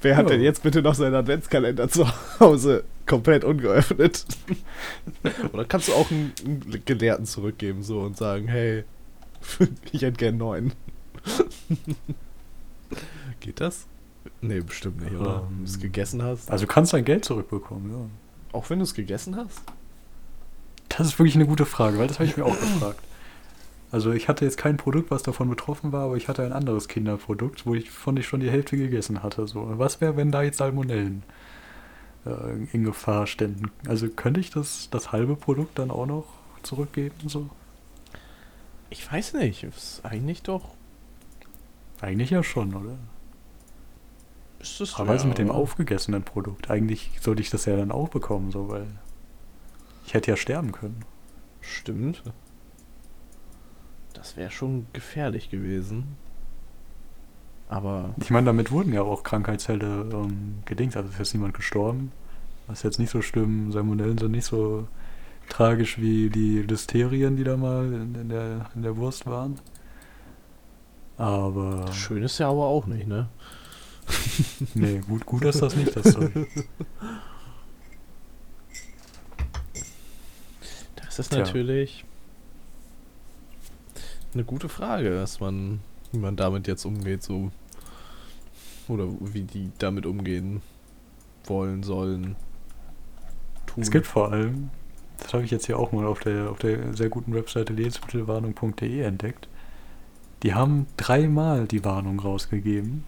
wer 0.00 0.16
hat 0.16 0.26
Ja. 0.26 0.30
denn 0.36 0.40
jetzt 0.42 0.62
bitte 0.62 0.80
noch 0.82 0.94
seinen 0.94 1.14
Adventskalender 1.14 1.88
zu 1.88 2.06
Hause 2.40 2.84
komplett 3.12 3.44
ungeöffnet? 3.44 4.24
oder 5.52 5.66
kannst 5.66 5.88
du 5.88 5.92
auch 5.92 6.10
einen, 6.10 6.32
einen 6.46 6.82
Gelehrten 6.86 7.26
zurückgeben 7.26 7.82
so 7.82 8.00
und 8.00 8.16
sagen, 8.16 8.48
hey, 8.48 8.84
ich 9.92 10.00
hätte 10.00 10.16
gern 10.16 10.38
neun. 10.38 10.72
Geht 13.40 13.60
das? 13.60 13.86
Nee, 14.40 14.60
bestimmt 14.60 15.02
nicht, 15.02 15.14
oder? 15.14 15.42
Ähm, 15.42 15.48
Wenn 15.50 15.58
du 15.58 15.64
es 15.64 15.78
gegessen 15.78 16.22
hast. 16.22 16.50
Also 16.50 16.64
du 16.64 16.72
kannst 16.72 16.94
dein 16.94 17.04
Geld 17.04 17.26
zurückbekommen, 17.26 17.90
ja. 17.90 18.56
Auch 18.56 18.70
wenn 18.70 18.78
du 18.78 18.84
es 18.84 18.94
gegessen 18.94 19.36
hast? 19.36 19.60
Das 20.88 21.06
ist 21.06 21.18
wirklich 21.18 21.34
eine 21.34 21.46
gute 21.46 21.66
Frage, 21.66 21.98
weil 21.98 22.06
das 22.06 22.18
habe 22.18 22.30
ich 22.30 22.38
mir 22.38 22.46
auch 22.46 22.58
gefragt. 22.58 23.00
Also 23.90 24.12
ich 24.12 24.26
hatte 24.28 24.46
jetzt 24.46 24.56
kein 24.56 24.78
Produkt, 24.78 25.10
was 25.10 25.22
davon 25.22 25.50
betroffen 25.50 25.92
war, 25.92 26.04
aber 26.04 26.16
ich 26.16 26.28
hatte 26.28 26.42
ein 26.44 26.52
anderes 26.54 26.88
Kinderprodukt, 26.88 27.66
wo 27.66 27.74
ich 27.74 27.90
von 27.90 28.16
ich 28.16 28.26
schon 28.26 28.40
die 28.40 28.50
Hälfte 28.50 28.78
gegessen 28.78 29.22
hatte. 29.22 29.46
So, 29.46 29.70
was 29.76 30.00
wäre, 30.00 30.16
wenn 30.16 30.32
da 30.32 30.42
jetzt 30.42 30.56
Salmonellen 30.56 31.24
äh, 32.26 32.64
in 32.72 32.84
Gefahr 32.84 33.26
ständen? 33.26 33.70
Also 33.86 34.08
könnte 34.08 34.40
ich 34.40 34.50
das, 34.50 34.88
das 34.90 35.12
halbe 35.12 35.36
Produkt 35.36 35.78
dann 35.78 35.90
auch 35.90 36.06
noch 36.06 36.26
zurückgeben? 36.62 37.28
So? 37.28 37.50
Ich 38.90 39.10
weiß 39.10 39.34
nicht. 39.34 39.64
Ist 39.64 40.04
eigentlich 40.04 40.42
doch. 40.42 40.74
Eigentlich 42.00 42.30
ja 42.30 42.42
schon, 42.42 42.74
oder? 42.74 42.98
Ist 44.60 44.80
das 44.80 44.94
Aber 44.94 45.10
also 45.10 45.26
mit 45.26 45.38
dem 45.38 45.50
aufgegessenen 45.50 46.22
Produkt. 46.22 46.70
Eigentlich 46.70 47.10
sollte 47.20 47.42
ich 47.42 47.50
das 47.50 47.64
ja 47.64 47.76
dann 47.76 47.90
auch 47.90 48.08
bekommen, 48.08 48.50
so, 48.52 48.68
weil 48.68 48.86
ich 50.06 50.14
hätte 50.14 50.30
ja 50.30 50.36
sterben 50.36 50.72
können. 50.72 51.04
Stimmt. 51.60 52.22
Das 54.12 54.36
wäre 54.36 54.50
schon 54.50 54.86
gefährlich 54.92 55.50
gewesen. 55.50 56.16
Aber 57.68 58.14
Ich 58.20 58.30
meine, 58.30 58.46
damit 58.46 58.70
wurden 58.70 58.92
ja 58.92 59.02
auch 59.02 59.22
Krankheitsfälle 59.22 60.10
ähm, 60.12 60.56
gedingt. 60.64 60.96
Also 60.96 61.08
ist 61.08 61.18
jetzt 61.18 61.34
niemand 61.34 61.54
gestorben. 61.54 62.12
Das 62.68 62.78
ist 62.78 62.84
jetzt 62.84 62.98
nicht 62.98 63.10
so 63.10 63.22
schlimm. 63.22 63.72
Salmonellen 63.72 64.18
sind 64.18 64.32
nicht 64.32 64.44
so 64.44 64.86
tragisch 65.48 65.98
wie 65.98 66.30
die 66.30 66.62
Listerien, 66.62 67.36
die 67.36 67.44
da 67.44 67.56
mal 67.56 67.86
in, 67.86 68.14
in, 68.14 68.28
der, 68.28 68.70
in 68.74 68.82
der 68.82 68.96
Wurst 68.96 69.26
waren. 69.26 69.58
Aber 71.16 71.92
schön 71.92 72.22
ist 72.22 72.38
ja 72.38 72.48
aber 72.48 72.64
auch 72.64 72.86
nicht, 72.86 73.06
ne? 73.06 73.28
nee, 74.74 75.00
gut, 75.06 75.24
gut 75.26 75.44
ist 75.44 75.62
das 75.62 75.76
nicht, 75.76 75.94
das 75.94 76.12
Zeug. 76.12 76.32
Das 80.96 81.18
ist 81.18 81.28
Tja. 81.28 81.40
natürlich 81.40 82.04
eine 84.34 84.44
gute 84.44 84.68
Frage, 84.68 85.10
dass 85.10 85.40
man, 85.40 85.80
wie 86.12 86.18
man 86.18 86.36
damit 86.36 86.68
jetzt 86.68 86.84
umgeht, 86.84 87.22
so. 87.22 87.50
Oder 88.88 89.06
wie 89.20 89.42
die 89.42 89.70
damit 89.78 90.06
umgehen 90.06 90.60
wollen, 91.44 91.82
sollen. 91.82 92.36
Tun. 93.66 93.82
Es 93.82 93.90
gibt 93.90 94.06
vor 94.06 94.32
allem, 94.32 94.70
das 95.18 95.32
habe 95.32 95.44
ich 95.44 95.50
jetzt 95.50 95.66
hier 95.66 95.78
auch 95.78 95.92
mal 95.92 96.06
auf 96.06 96.20
der, 96.20 96.50
auf 96.50 96.58
der 96.58 96.94
sehr 96.94 97.08
guten 97.08 97.34
Webseite 97.34 97.72
lebensmittelwarnung.de 97.72 99.00
entdeckt, 99.00 99.48
Die 100.42 100.54
haben 100.54 100.86
dreimal 100.96 101.66
die 101.66 101.84
Warnung 101.84 102.18
rausgegeben. 102.20 103.04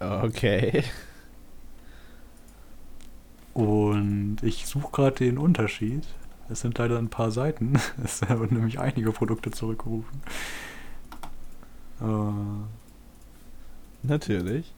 Okay. 0.00 0.84
Und 3.54 4.38
ich 4.42 4.66
suche 4.66 4.90
gerade 4.90 5.16
den 5.16 5.38
Unterschied. 5.38 6.04
Es 6.48 6.60
sind 6.60 6.78
leider 6.78 6.98
ein 6.98 7.10
paar 7.10 7.30
Seiten. 7.30 7.78
Es 8.04 8.22
wurden 8.28 8.56
nämlich 8.56 8.80
einige 8.80 9.12
Produkte 9.12 9.50
zurückgerufen. 9.50 10.22
Äh, 12.02 12.66
Natürlich. 14.02 14.72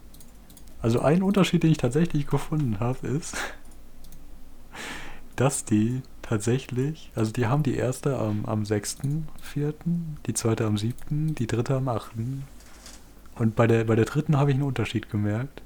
Also 0.81 0.99
ein 1.01 1.23
Unterschied, 1.23 1.63
den 1.63 1.71
ich 1.71 1.77
tatsächlich 1.77 2.27
gefunden 2.27 2.79
habe, 2.79 3.07
ist, 3.07 3.35
dass 5.35 5.65
die 5.65 6.01
tatsächlich, 6.21 7.11
also 7.15 7.31
die 7.31 7.47
haben 7.47 7.63
die 7.63 7.75
erste 7.75 8.17
am, 8.19 8.45
am 8.45 8.63
6.4., 8.63 9.73
die 10.27 10.33
zweite 10.33 10.65
am 10.65 10.77
7., 10.77 11.33
die 11.35 11.47
dritte 11.47 11.75
am 11.75 11.87
8. 11.87 12.11
Und 13.35 13.55
bei 13.55 13.67
der, 13.67 13.85
bei 13.85 13.95
der 13.95 14.05
dritten 14.05 14.37
habe 14.37 14.51
ich 14.51 14.55
einen 14.55 14.63
Unterschied 14.63 15.09
gemerkt. 15.09 15.61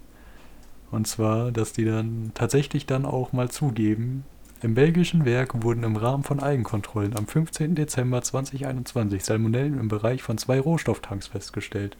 Und 0.91 1.07
zwar, 1.07 1.51
dass 1.51 1.73
die 1.73 1.85
dann 1.85 2.31
tatsächlich 2.33 2.85
dann 2.85 3.05
auch 3.05 3.33
mal 3.33 3.51
zugeben, 3.51 4.23
im 4.61 4.73
belgischen 4.73 5.23
Werk 5.23 5.63
wurden 5.63 5.83
im 5.83 5.95
Rahmen 5.95 6.23
von 6.23 6.41
Eigenkontrollen 6.41 7.15
am 7.15 7.27
15. 7.27 7.75
Dezember 7.75 8.21
2021 8.21 9.23
Salmonellen 9.23 9.79
im 9.79 9.87
Bereich 9.87 10.21
von 10.21 10.37
zwei 10.37 10.59
Rohstofftanks 10.59 11.27
festgestellt. 11.27 11.95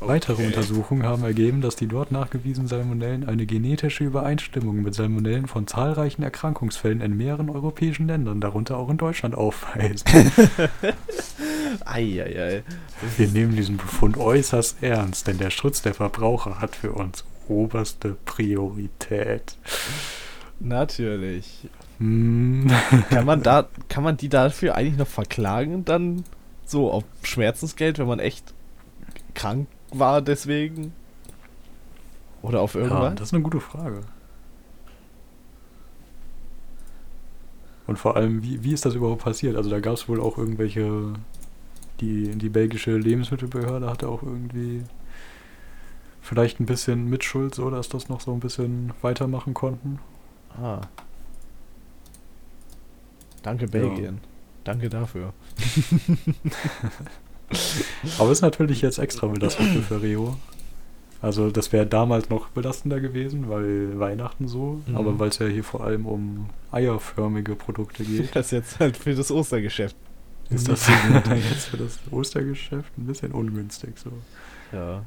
Weitere. 0.00 0.46
Untersuchungen 0.46 1.02
haben 1.02 1.24
ergeben, 1.24 1.60
dass 1.60 1.74
die 1.74 1.88
dort 1.88 2.12
nachgewiesenen 2.12 2.68
Salmonellen 2.68 3.28
eine 3.28 3.46
genetische 3.46 4.04
Übereinstimmung 4.04 4.82
mit 4.82 4.94
Salmonellen 4.94 5.48
von 5.48 5.66
zahlreichen 5.66 6.22
Erkrankungsfällen 6.22 7.00
in 7.00 7.16
mehreren 7.16 7.50
europäischen 7.50 8.06
Ländern, 8.06 8.40
darunter 8.40 8.76
auch 8.76 8.90
in 8.90 8.96
Deutschland, 8.96 9.34
aufweisen. 9.34 10.06
Eieiei. 11.84 12.62
Wir 13.16 13.28
nehmen 13.28 13.56
diesen 13.56 13.76
Befund 13.76 14.16
äußerst 14.16 14.82
ernst, 14.82 15.26
denn 15.26 15.38
der 15.38 15.50
Schutz 15.50 15.82
der 15.82 15.94
Verbraucher 15.94 16.60
hat 16.60 16.76
für 16.76 16.92
uns 16.92 17.24
oberste 17.48 18.16
Priorität. 18.24 19.56
Natürlich. 20.60 21.68
Hm. 21.98 22.70
Kann 23.10 23.26
man 23.26 23.42
da, 23.42 23.68
kann 23.88 24.04
man 24.04 24.16
die 24.16 24.28
dafür 24.28 24.76
eigentlich 24.76 24.98
noch 24.98 25.08
verklagen, 25.08 25.84
dann 25.84 26.24
so 26.64 26.90
auf 26.90 27.04
Schmerzensgeld, 27.22 27.98
wenn 27.98 28.06
man 28.06 28.20
echt 28.20 28.54
krank 29.34 29.66
war 29.92 30.22
deswegen? 30.22 30.92
Oder 32.42 32.60
auf 32.62 32.74
Ja, 32.80 32.80
irgendwas? 32.82 33.14
das 33.16 33.28
ist 33.28 33.34
eine 33.34 33.42
gute 33.42 33.60
Frage. 33.60 34.00
Und 37.86 37.98
vor 37.98 38.16
allem, 38.16 38.42
wie, 38.42 38.62
wie 38.62 38.72
ist 38.74 38.84
das 38.84 38.94
überhaupt 38.94 39.22
passiert? 39.24 39.56
Also 39.56 39.70
da 39.70 39.80
gab 39.80 39.94
es 39.94 40.08
wohl 40.08 40.20
auch 40.20 40.36
irgendwelche, 40.38 41.14
die, 42.00 42.36
die 42.36 42.48
belgische 42.48 42.96
Lebensmittelbehörde 42.96 43.88
hatte 43.90 44.08
auch 44.08 44.22
irgendwie 44.22 44.84
vielleicht 46.20 46.60
ein 46.60 46.66
bisschen 46.66 47.08
Mitschuld, 47.08 47.54
so 47.54 47.70
dass 47.70 47.88
das 47.88 48.08
noch 48.08 48.20
so 48.20 48.32
ein 48.32 48.40
bisschen 48.40 48.92
weitermachen 49.02 49.54
konnten. 49.54 50.00
ah. 50.50 50.80
Danke, 53.42 53.66
Belgien. 53.68 54.20
Danke 54.64 54.88
dafür. 54.88 55.32
Aber 58.18 58.30
ist 58.30 58.42
natürlich 58.42 58.82
jetzt 58.82 58.98
extra 58.98 59.26
belastend 59.26 59.84
für 59.84 60.02
Rio. 60.02 60.36
Also 61.20 61.50
das 61.50 61.72
wäre 61.72 61.86
damals 61.86 62.28
noch 62.30 62.48
belastender 62.50 63.00
gewesen, 63.00 63.48
weil 63.48 63.98
Weihnachten 63.98 64.46
so, 64.46 64.80
Mhm. 64.86 64.96
aber 64.96 65.18
weil 65.18 65.30
es 65.30 65.38
ja 65.40 65.46
hier 65.46 65.64
vor 65.64 65.82
allem 65.82 66.06
um 66.06 66.48
eierförmige 66.70 67.56
Produkte 67.56 68.04
geht, 68.04 68.30
Das 68.34 68.46
ist 68.46 68.52
jetzt 68.52 68.78
halt 68.80 68.96
für 68.96 69.14
das 69.14 69.30
Ostergeschäft. 69.32 69.96
ist 70.50 70.68
das 70.68 70.86
jetzt 71.50 71.66
für 71.66 71.76
das 71.76 71.98
Ostergeschäft 72.12 72.96
ein 72.96 73.06
bisschen 73.06 73.32
ungünstig 73.32 73.94
so. 73.98 74.10
Ja. 74.72 75.02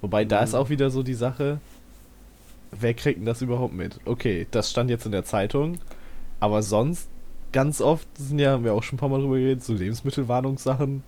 Wobei, 0.00 0.24
da 0.24 0.42
ist 0.42 0.54
auch 0.54 0.68
wieder 0.68 0.90
so 0.90 1.02
die 1.02 1.14
Sache, 1.14 1.58
wer 2.70 2.94
kriegt 2.94 3.18
denn 3.18 3.26
das 3.26 3.42
überhaupt 3.42 3.74
mit? 3.74 3.98
Okay, 4.04 4.46
das 4.52 4.70
stand 4.70 4.90
jetzt 4.90 5.06
in 5.06 5.12
der 5.12 5.24
Zeitung, 5.24 5.78
aber 6.38 6.62
sonst, 6.62 7.08
ganz 7.52 7.80
oft 7.80 8.06
sind 8.16 8.38
ja, 8.38 8.52
haben 8.52 8.62
wir 8.64 8.74
auch 8.74 8.82
schon 8.84 8.96
ein 8.96 9.00
paar 9.00 9.08
Mal 9.08 9.20
drüber 9.22 9.38
geredet, 9.38 9.64
so 9.64 9.72
Lebensmittelwarnungssachen. 9.72 11.02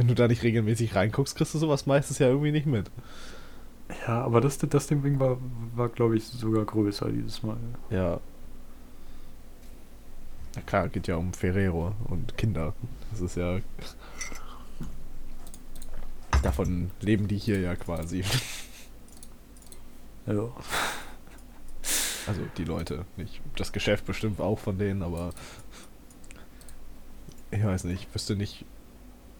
Wenn 0.00 0.08
du 0.08 0.14
da 0.14 0.28
nicht 0.28 0.42
regelmäßig 0.42 0.94
reinguckst, 0.94 1.36
kriegst 1.36 1.52
du 1.52 1.58
sowas 1.58 1.84
meistens 1.84 2.18
ja 2.18 2.26
irgendwie 2.26 2.52
nicht 2.52 2.64
mit. 2.64 2.90
Ja, 4.06 4.22
aber 4.22 4.40
das, 4.40 4.56
das 4.56 4.86
Ding 4.86 5.20
war, 5.20 5.36
war 5.74 5.90
glaube 5.90 6.16
ich, 6.16 6.24
sogar 6.24 6.64
größer 6.64 7.10
dieses 7.10 7.42
Mal. 7.42 7.58
Ja. 7.90 8.18
Na 10.54 10.62
klar, 10.62 10.88
geht 10.88 11.06
ja 11.06 11.16
um 11.16 11.34
Ferrero 11.34 11.94
und 12.04 12.38
Kinder. 12.38 12.72
Das 13.10 13.20
ist 13.20 13.36
ja. 13.36 13.58
Davon 16.42 16.90
leben 17.02 17.28
die 17.28 17.36
hier 17.36 17.60
ja 17.60 17.76
quasi. 17.76 18.24
Ja. 20.26 20.48
Also 22.26 22.40
die 22.56 22.64
Leute, 22.64 23.04
nicht 23.18 23.42
das 23.56 23.70
Geschäft 23.70 24.06
bestimmt 24.06 24.40
auch 24.40 24.58
von 24.58 24.78
denen, 24.78 25.02
aber 25.02 25.34
ich 27.50 27.62
weiß 27.62 27.84
nicht, 27.84 28.08
ich 28.08 28.14
wüsste 28.14 28.34
nicht, 28.34 28.64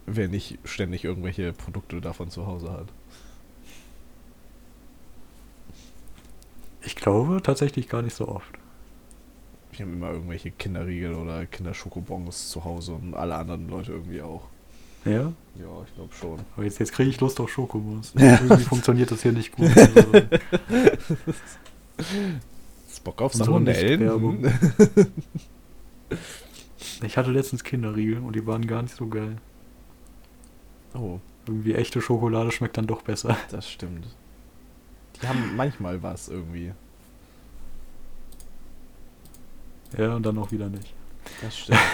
wer 0.06 0.28
nicht 0.28 0.58
ständig 0.64 1.04
irgendwelche 1.04 1.52
Produkte 1.52 2.00
davon 2.00 2.30
zu 2.30 2.46
Hause 2.46 2.72
hat. 2.72 2.88
Ich 6.82 6.96
glaube 6.96 7.40
tatsächlich 7.42 7.88
gar 7.88 8.02
nicht 8.02 8.16
so 8.16 8.28
oft. 8.28 8.58
Wir 9.72 9.86
haben 9.86 9.94
immer 9.94 10.10
irgendwelche 10.10 10.50
Kinderriegel 10.50 11.14
oder 11.14 11.46
Kinderschokobons 11.46 12.50
zu 12.50 12.64
Hause 12.64 12.94
und 12.94 13.14
alle 13.14 13.36
anderen 13.36 13.68
Leute 13.68 13.92
irgendwie 13.92 14.22
auch. 14.22 14.42
Ja? 15.04 15.32
Ja, 15.54 15.84
ich 15.86 15.94
glaube 15.94 16.14
schon. 16.14 16.40
Aber 16.54 16.64
jetzt, 16.64 16.78
jetzt 16.78 16.92
kriege 16.92 17.08
ich 17.08 17.20
Lust 17.20 17.40
auf 17.40 17.50
Schokobons. 17.50 18.12
Irgendwie 18.16 18.64
funktioniert 18.64 19.10
das 19.10 19.22
hier 19.22 19.32
nicht 19.32 19.52
gut. 19.52 19.70
Also, 19.74 20.22
Bock 23.04 23.22
auf 23.22 23.32
So 23.32 23.44
Salmonellen? 23.44 24.00
Hm? 24.00 24.52
ich 27.02 27.16
hatte 27.16 27.30
letztens 27.30 27.64
Kinderriegel 27.64 28.18
und 28.18 28.36
die 28.36 28.46
waren 28.46 28.66
gar 28.66 28.82
nicht 28.82 28.94
so 28.94 29.06
geil. 29.06 29.36
Oh, 30.94 31.18
Irgendwie 31.46 31.74
echte 31.74 32.00
Schokolade 32.00 32.50
schmeckt 32.52 32.76
dann 32.76 32.86
doch 32.86 33.02
besser. 33.02 33.36
das 33.50 33.68
stimmt. 33.70 34.06
Die 35.22 35.28
haben 35.28 35.54
manchmal 35.56 36.02
was 36.02 36.28
irgendwie. 36.28 36.72
Ja, 39.96 40.14
und 40.14 40.24
dann 40.24 40.38
auch 40.38 40.52
wieder 40.52 40.68
nicht. 40.68 40.92
Das 41.42 41.58
stimmt. 41.58 41.78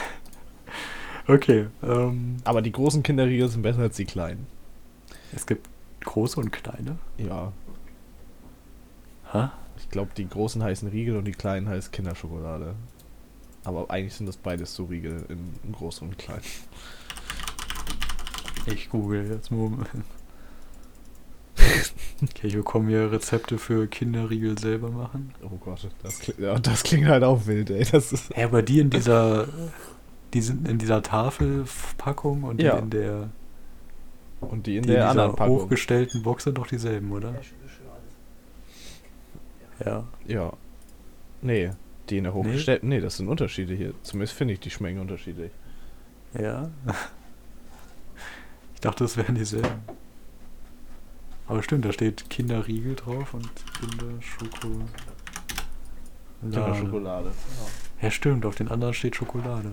Okay, 1.29 1.67
ähm, 1.83 2.37
Aber 2.45 2.63
die 2.63 2.71
großen 2.71 3.03
Kinderriegel 3.03 3.49
sind 3.49 3.63
besser 3.63 3.81
als 3.81 3.97
die 3.97 4.05
kleinen. 4.05 4.47
es 5.35 5.45
gibt 5.45 5.69
große 6.05 6.39
und 6.39 6.53
kleine. 6.53 6.99
Ja, 7.19 7.53
Hä? 9.33 9.49
ich 9.77 9.91
glaube, 9.91 10.13
die 10.17 10.29
großen 10.29 10.63
heißen 10.63 10.89
Riegel 10.89 11.17
und 11.17 11.25
die 11.25 11.33
kleinen 11.33 11.69
heißen 11.69 11.91
Kinderschokolade. 11.91 12.77
Aber 13.65 13.91
eigentlich 13.91 14.15
sind 14.15 14.27
das 14.27 14.37
beides 14.37 14.73
so 14.77 14.85
Riegel 14.85 15.27
in, 15.29 15.53
in 15.65 15.73
groß 15.73 16.03
und 16.03 16.17
klein. 16.17 16.43
Ich 18.67 18.91
google 18.91 19.29
jetzt 19.31 19.51
Moment. 19.51 19.89
Okay, 22.23 22.47
ich 22.47 22.57
bekomme 22.57 22.89
hier 22.89 23.13
Rezepte 23.13 23.59
für 23.59 23.87
Kinderriegel 23.87 24.59
selber 24.59 24.91
machen. 24.91 25.35
Oh 25.43 25.57
Gott, 25.61 25.87
das, 26.03 26.19
klingt, 26.19 26.39
ja, 26.41 26.59
das 26.59 26.83
klingt 26.83 27.07
halt 27.09 27.23
auch 27.25 27.47
wild, 27.47 27.69
ey. 27.71 27.85
Das 27.91 28.11
ist, 28.13 28.35
Ja, 28.35 28.47
aber 28.47 28.63
die 28.63 28.81
in 28.81 28.89
dieser, 28.89 29.49
die 30.33 30.41
sind 30.41 30.67
in 30.67 30.79
dieser 30.79 31.03
Tafelpackung 31.03 32.45
und 32.45 32.61
Ja. 32.63 32.77
die 32.77 32.83
in 32.83 32.91
der, 32.91 33.31
und 34.41 34.67
die 34.67 34.77
in 34.79 34.83
die 34.85 34.89
der 34.93 35.03
in 35.03 35.09
anderen 35.11 35.37
Packung. 35.37 35.57
hochgestellten 35.57 36.23
Box 36.23 36.45
sind 36.45 36.57
doch 36.57 36.67
dieselben, 36.67 37.13
oder? 37.13 37.35
Ja. 39.85 40.05
Ja. 40.27 40.53
Nee, 41.43 41.71
die 42.09 42.19
in 42.19 42.25
der 42.25 42.33
hochgestellten. 42.35 42.89
Nee? 42.89 43.01
das 43.01 43.19
sind 43.19 43.29
Unterschiede 43.29 43.75
hier. 43.75 43.93
Zumindest 44.03 44.37
finde 44.37 44.55
ich, 44.55 44.61
die 44.61 44.71
schmecken 44.71 45.01
unterschiedlich. 45.01 45.51
Ja. 46.39 46.71
Ich 48.87 48.91
dachte, 48.93 49.03
es 49.05 49.17
wären 49.17 49.35
dieselben. 49.35 49.81
Aber 51.49 51.61
stimmt, 51.65 51.85
da 51.85 51.91
steht 51.93 52.31
Kinderriegel 52.31 52.95
drauf 52.95 53.35
und 53.35 53.51
Kinderschokolade. 53.81 54.87
Kinderschokolade. 56.41 57.33
Ja, 58.01 58.11
stimmt, 58.13 58.47
auf 58.47 58.55
den 58.55 58.69
anderen 58.69 58.95
steht 58.95 59.17
Schokolade. 59.17 59.73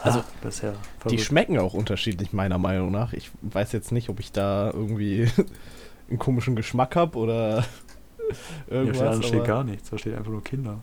Also, 0.00 0.20
Ah, 0.20 0.24
das 0.40 0.54
ist 0.56 0.62
ja 0.62 0.72
Die 1.10 1.18
schmecken 1.18 1.58
auch 1.58 1.74
unterschiedlich, 1.74 2.32
meiner 2.32 2.56
Meinung 2.56 2.90
nach. 2.90 3.12
Ich 3.12 3.30
weiß 3.42 3.72
jetzt 3.72 3.92
nicht, 3.92 4.08
ob 4.08 4.18
ich 4.18 4.32
da 4.32 4.70
irgendwie 4.70 5.28
einen 6.08 6.18
komischen 6.18 6.56
Geschmack 6.56 6.96
habe 6.96 7.18
oder 7.18 7.56
Ja, 7.58 7.60
auf 7.60 8.68
den 8.70 8.76
irgendwas. 8.78 9.00
anderen 9.02 9.22
steht 9.24 9.34
aber- 9.40 9.46
gar 9.46 9.64
nichts, 9.64 9.90
da 9.90 9.98
steht 9.98 10.16
einfach 10.16 10.30
nur 10.32 10.42
Kinder. 10.42 10.78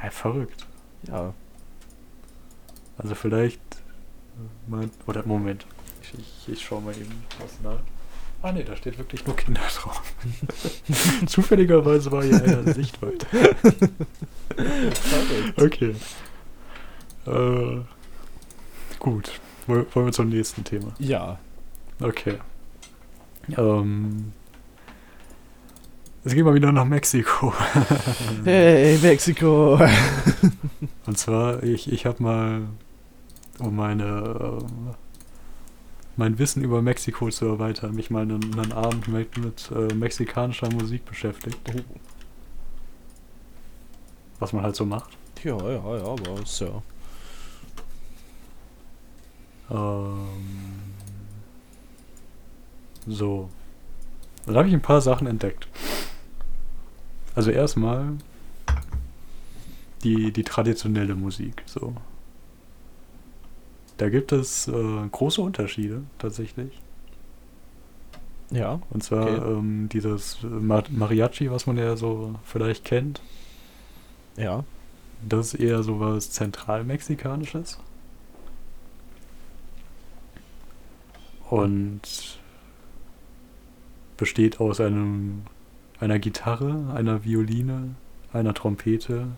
Ja, 0.00 0.10
verrückt. 0.10 0.64
ja, 1.08 1.34
Also 2.98 3.16
vielleicht. 3.16 3.60
Oder 5.06 5.24
Moment. 5.26 5.66
Ich, 6.02 6.14
ich, 6.18 6.52
ich 6.54 6.64
schau 6.64 6.80
mal 6.80 6.92
eben 6.96 7.22
was 7.40 7.60
nach. 7.62 7.78
Ah 8.42 8.52
ne, 8.52 8.62
da 8.62 8.76
steht 8.76 8.98
wirklich 8.98 9.24
nur 9.26 9.34
Kinder 9.36 9.62
drauf. 9.74 10.02
Zufälligerweise 11.26 12.12
war 12.12 12.22
hier 12.22 12.42
einer 12.42 12.72
Sichtweite. 12.74 13.26
okay. 15.56 15.94
Äh, 17.26 17.80
gut. 18.98 19.40
Woll- 19.66 19.86
Wollen 19.94 20.06
wir 20.06 20.12
zum 20.12 20.28
nächsten 20.28 20.62
Thema? 20.62 20.92
Ja. 20.98 21.38
Okay. 22.00 22.34
Ähm, 23.56 24.32
es 26.24 26.34
geht 26.34 26.44
mal 26.44 26.54
wieder 26.54 26.70
nach 26.72 26.84
Mexiko. 26.84 27.52
Hey, 28.44 28.98
Mexiko. 28.98 29.78
Und 31.06 31.18
zwar, 31.18 31.62
ich, 31.62 31.90
ich 31.90 32.04
habe 32.06 32.22
mal, 32.22 32.62
um 33.58 33.76
meine, 33.76 34.60
ähm, 34.62 34.94
mein 36.16 36.38
Wissen 36.38 36.62
über 36.62 36.82
Mexiko 36.82 37.28
zu 37.30 37.46
erweitern, 37.46 37.94
mich 37.94 38.10
mal 38.10 38.22
einen, 38.22 38.58
einen 38.58 38.72
Abend 38.72 39.08
mit, 39.08 39.36
mit 39.38 39.70
äh, 39.70 39.94
mexikanischer 39.94 40.70
Musik 40.70 41.04
beschäftigt. 41.04 41.58
Was 44.38 44.52
man 44.52 44.62
halt 44.62 44.76
so 44.76 44.84
macht. 44.84 45.16
Ja, 45.42 45.56
ja, 45.58 45.96
ja, 45.96 46.04
aber 46.04 46.42
ist 46.42 46.60
ja. 46.60 46.82
Ähm, 49.70 50.28
so. 53.06 53.48
Dann 54.46 54.56
habe 54.56 54.68
ich 54.68 54.74
ein 54.74 54.82
paar 54.82 55.00
Sachen 55.00 55.26
entdeckt. 55.26 55.68
Also 57.34 57.50
erstmal 57.50 58.12
die, 60.02 60.32
die 60.32 60.44
traditionelle 60.44 61.14
Musik. 61.14 61.62
So. 61.66 61.94
Da 63.96 64.08
gibt 64.08 64.32
es 64.32 64.68
äh, 64.68 64.72
große 65.10 65.40
Unterschiede 65.40 66.02
tatsächlich. 66.18 66.80
Ja. 68.50 68.80
Und 68.90 69.02
zwar 69.02 69.22
Okay. 69.26 69.36
ähm, 69.52 69.88
dieses 69.90 70.38
Ma- 70.42 70.82
Mariachi, 70.90 71.50
was 71.50 71.66
man 71.66 71.76
ja 71.78 71.96
so 71.96 72.34
vielleicht 72.44 72.84
kennt. 72.84 73.20
Ja. 74.36 74.64
Das 75.28 75.54
ist 75.54 75.60
eher 75.60 75.82
so 75.82 76.00
was 76.00 76.30
zentralmexikanisches. 76.30 77.78
Und 81.50 82.38
besteht 84.16 84.60
aus 84.60 84.80
einem, 84.80 85.42
einer 86.00 86.18
Gitarre, 86.18 86.92
einer 86.94 87.24
Violine, 87.24 87.94
einer 88.32 88.54
Trompete 88.54 89.28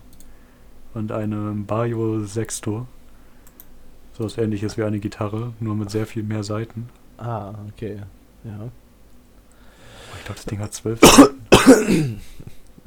und 0.93 1.11
einem 1.11 1.65
Bajo 1.65 2.23
Sexto. 2.25 2.87
So 4.17 4.23
was 4.23 4.37
ähnliches 4.39 4.77
wie 4.77 4.83
eine 4.83 4.99
Gitarre, 4.99 5.53
nur 5.59 5.75
mit 5.75 5.91
sehr 5.91 6.07
viel 6.07 6.23
mehr 6.23 6.43
Saiten. 6.43 6.89
Ah, 7.17 7.53
okay. 7.69 8.01
Ja. 8.43 8.59
Oh, 8.61 8.69
Ich 10.17 10.25
glaube, 10.25 10.37
das 10.37 10.45
Ding 10.45 10.59
hat 10.59 10.73
zwölf 10.73 10.99
Saiten. 11.01 12.19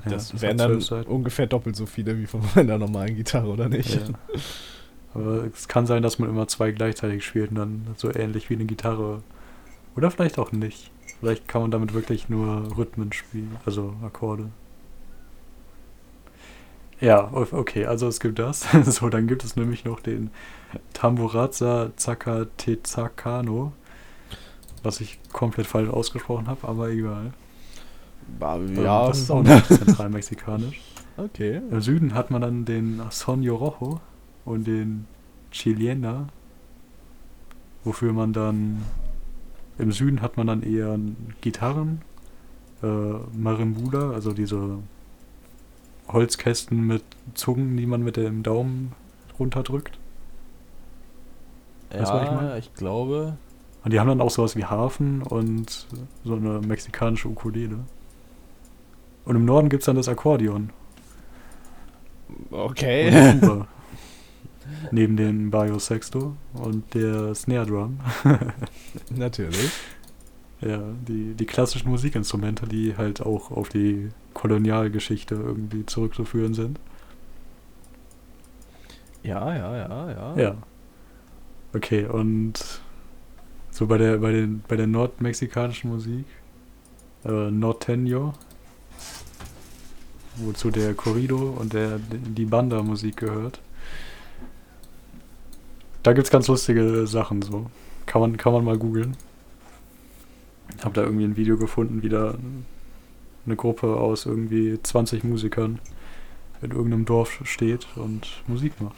Ja, 0.07 0.13
das 0.13 0.41
wären 0.41 0.57
dann 0.57 0.81
Saiten. 0.81 1.11
ungefähr 1.11 1.47
doppelt 1.47 1.77
so 1.77 1.85
viele 1.85 2.19
wie 2.19 2.25
von 2.27 2.41
meiner 2.55 2.79
normalen 2.79 3.15
Gitarre, 3.17 3.49
oder 3.49 3.69
nicht? 3.69 3.95
Ja. 3.97 4.01
Aber 5.13 5.45
es 5.45 5.69
kann 5.69 5.87
sein, 5.87 6.03
dass 6.03 6.19
man 6.19 6.31
immer 6.31 6.49
zwei 6.49 6.71
gleichzeitig 6.73 7.23
spielt 7.23 7.51
und 7.51 7.57
dann 7.57 7.87
so 7.97 8.11
ähnlich 8.11 8.49
wie 8.49 8.55
eine 8.55 8.65
Gitarre. 8.65 9.23
Oder 9.97 10.11
vielleicht 10.11 10.39
auch 10.39 10.53
nicht. 10.53 10.91
Vielleicht 11.21 11.49
kann 11.49 11.61
man 11.61 11.71
damit 11.71 11.93
wirklich 11.93 12.31
nur 12.31 12.75
Rhythmen 12.79 13.13
spielen, 13.13 13.55
also 13.67 13.95
Akkorde. 14.03 14.49
Ja, 17.01 17.31
okay, 17.33 17.85
also 17.85 18.09
es 18.09 18.21
gibt 18.21 18.39
das. 18.39 18.67
so, 18.85 19.11
dann 19.11 19.27
gibt 19.27 19.45
es 19.45 19.55
nämlich 19.55 19.85
noch 19.85 20.01
den 20.01 20.31
Tamburazza 20.93 21.91
Zacatecano, 21.97 23.73
was 24.83 25.01
ich 25.01 25.19
komplett 25.33 25.67
falsch 25.67 25.91
ausgesprochen 25.91 26.47
habe, 26.49 26.67
aber 26.67 26.91
egal. 26.91 27.33
Ah, 28.41 28.57
Ähm, 28.57 28.83
Ja. 28.83 29.09
Das 29.09 29.19
ist 29.19 29.31
auch 29.31 29.43
nicht 29.43 29.67
zentralmexikanisch. 29.67 30.81
okay. 31.17 31.61
Im 31.71 31.81
Süden 31.81 32.15
hat 32.15 32.31
man 32.31 32.43
dann 32.43 32.65
den 32.65 33.03
Sonio 33.11 33.57
Rojo 33.57 34.01
und 34.45 34.67
den 34.67 35.07
Chilena, 35.51 36.29
wofür 37.85 38.13
man 38.13 38.33
dann 38.33 38.83
im 39.79 39.93
Süden 39.93 40.21
hat 40.21 40.37
man 40.37 40.47
dann 40.47 40.63
eher 40.63 40.99
Gitarren, 41.41 42.03
äh, 42.83 42.87
Marimbula, 42.87 44.11
also 44.11 44.33
diese 44.33 44.79
Holzkästen 46.09 46.87
mit 46.87 47.03
Zungen, 47.35 47.77
die 47.77 47.87
man 47.87 48.03
mit 48.03 48.17
dem 48.17 48.43
Daumen 48.43 48.93
runterdrückt. 49.39 49.99
Weißt 51.97 52.13
du, 52.13 52.17
was 52.17 52.25
ich 52.25 52.31
Ja, 52.31 52.35
meine? 52.35 52.59
ich 52.59 52.75
glaube. 52.75 53.37
Und 53.85 53.93
die 53.93 54.01
haben 54.01 54.09
dann 54.09 54.21
auch 54.21 54.31
sowas 54.31 54.57
wie 54.57 54.65
Hafen 54.65 55.23
und 55.23 55.87
so 56.25 56.35
eine 56.35 56.61
mexikanische 56.61 57.29
Ukulele. 57.29 57.79
Und 59.25 59.37
im 59.37 59.45
Norden 59.47 59.69
gibt 59.71 59.83
es 59.83 59.87
dann 59.87 59.97
das 59.97 60.09
Akkordeon. 60.09 60.71
Okay. 62.53 63.11
Neben 64.91 65.17
dem 65.17 65.51
Bajo 65.51 65.79
Sexto 65.79 66.37
und 66.53 66.95
der 66.95 67.35
Snare 67.35 67.67
Drum. 67.67 68.01
Natürlich. 69.11 69.83
Ja, 70.61 70.81
die, 71.09 71.35
die 71.35 71.47
klassischen 71.47 71.91
Musikinstrumente, 71.91 72.67
die 72.67 72.97
halt 72.97 73.23
auch 73.23 73.51
auf 73.51 73.69
die 73.71 74.11
Kolonialgeschichte 74.35 75.35
irgendwie 75.35 75.87
zurückzuführen 75.87 76.55
sind. 76.55 76.81
Ja, 79.23 79.55
ja, 79.55 79.77
ja, 79.77 80.11
ja. 80.11 80.37
Ja. 80.37 80.57
Okay, 81.73 82.05
und 82.05 82.81
so 83.71 83.87
bei 83.87 83.97
der, 83.97 84.19
bei 84.19 84.33
den, 84.33 84.65
bei 84.67 84.75
der 84.75 84.89
nordmexikanischen 84.89 85.91
Musik, 85.91 86.25
äh, 87.25 87.29
Norteño, 87.29 88.33
wozu 90.37 90.73
der 90.73 90.95
Corrido 90.95 91.55
und 91.59 91.73
der, 91.73 92.01
die 92.01 92.45
Banda-Musik 92.45 93.19
gehört. 93.19 93.61
Da 96.03 96.13
gibt's 96.13 96.31
ganz 96.31 96.49
lustige 96.49 97.07
Sachen 97.07 97.43
so. 97.43 97.71
Kann 98.05 98.21
man, 98.21 98.37
kann 98.37 98.53
man 98.53 98.65
mal 98.65 98.79
googeln. 98.79 99.17
Hab 100.83 100.95
da 100.95 101.03
irgendwie 101.03 101.25
ein 101.25 101.37
Video 101.37 101.57
gefunden, 101.57 102.03
wie 102.03 102.09
da 102.09 102.35
eine 103.47 103.57
Gruppe 103.57 103.97
aus 103.97 104.27
irgendwie 104.27 104.81
20 104.83 105.23
Musikern 105.23 105.79
in 106.63 106.73
irgendeinem 106.73 107.05
Dorf 107.05 107.41
steht 107.45 107.87
und 107.95 108.43
Musik 108.49 108.81
macht. 108.81 108.97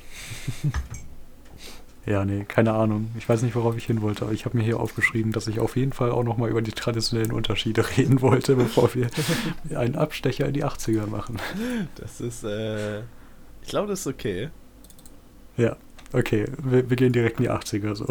ja, 2.05 2.25
nee, 2.25 2.45
keine 2.45 2.73
Ahnung. 2.73 3.11
Ich 3.17 3.29
weiß 3.29 3.43
nicht, 3.43 3.55
worauf 3.55 3.77
ich 3.77 3.87
hin 3.87 4.03
wollte, 4.03 4.25
aber 4.25 4.33
ich 4.33 4.45
habe 4.45 4.57
mir 4.57 4.65
hier 4.65 4.81
aufgeschrieben, 4.81 5.31
dass 5.31 5.47
ich 5.47 5.61
auf 5.61 5.77
jeden 5.77 5.93
Fall 5.93 6.11
auch 6.11 6.25
nochmal 6.25 6.51
über 6.51 6.61
die 6.61 6.73
traditionellen 6.73 7.31
Unterschiede 7.31 7.85
reden 7.97 8.21
wollte, 8.21 8.57
bevor 8.57 8.93
wir 8.95 9.09
einen 9.77 9.95
Abstecher 9.95 10.47
in 10.47 10.55
die 10.55 10.65
80er 10.65 11.07
machen. 11.07 11.39
Das 11.97 12.21
ist, 12.21 12.43
äh. 12.45 13.01
Ich 13.63 13.69
glaube, 13.69 13.89
das 13.89 14.01
ist 14.01 14.07
okay. 14.09 14.51
Ja, 15.57 15.77
okay, 16.13 16.47
wir, 16.63 16.91
wir 16.91 16.97
gehen 16.97 17.13
direkt 17.13 17.39
in 17.39 17.45
die 17.45 17.51
80er 17.51 17.95
so. 17.95 18.07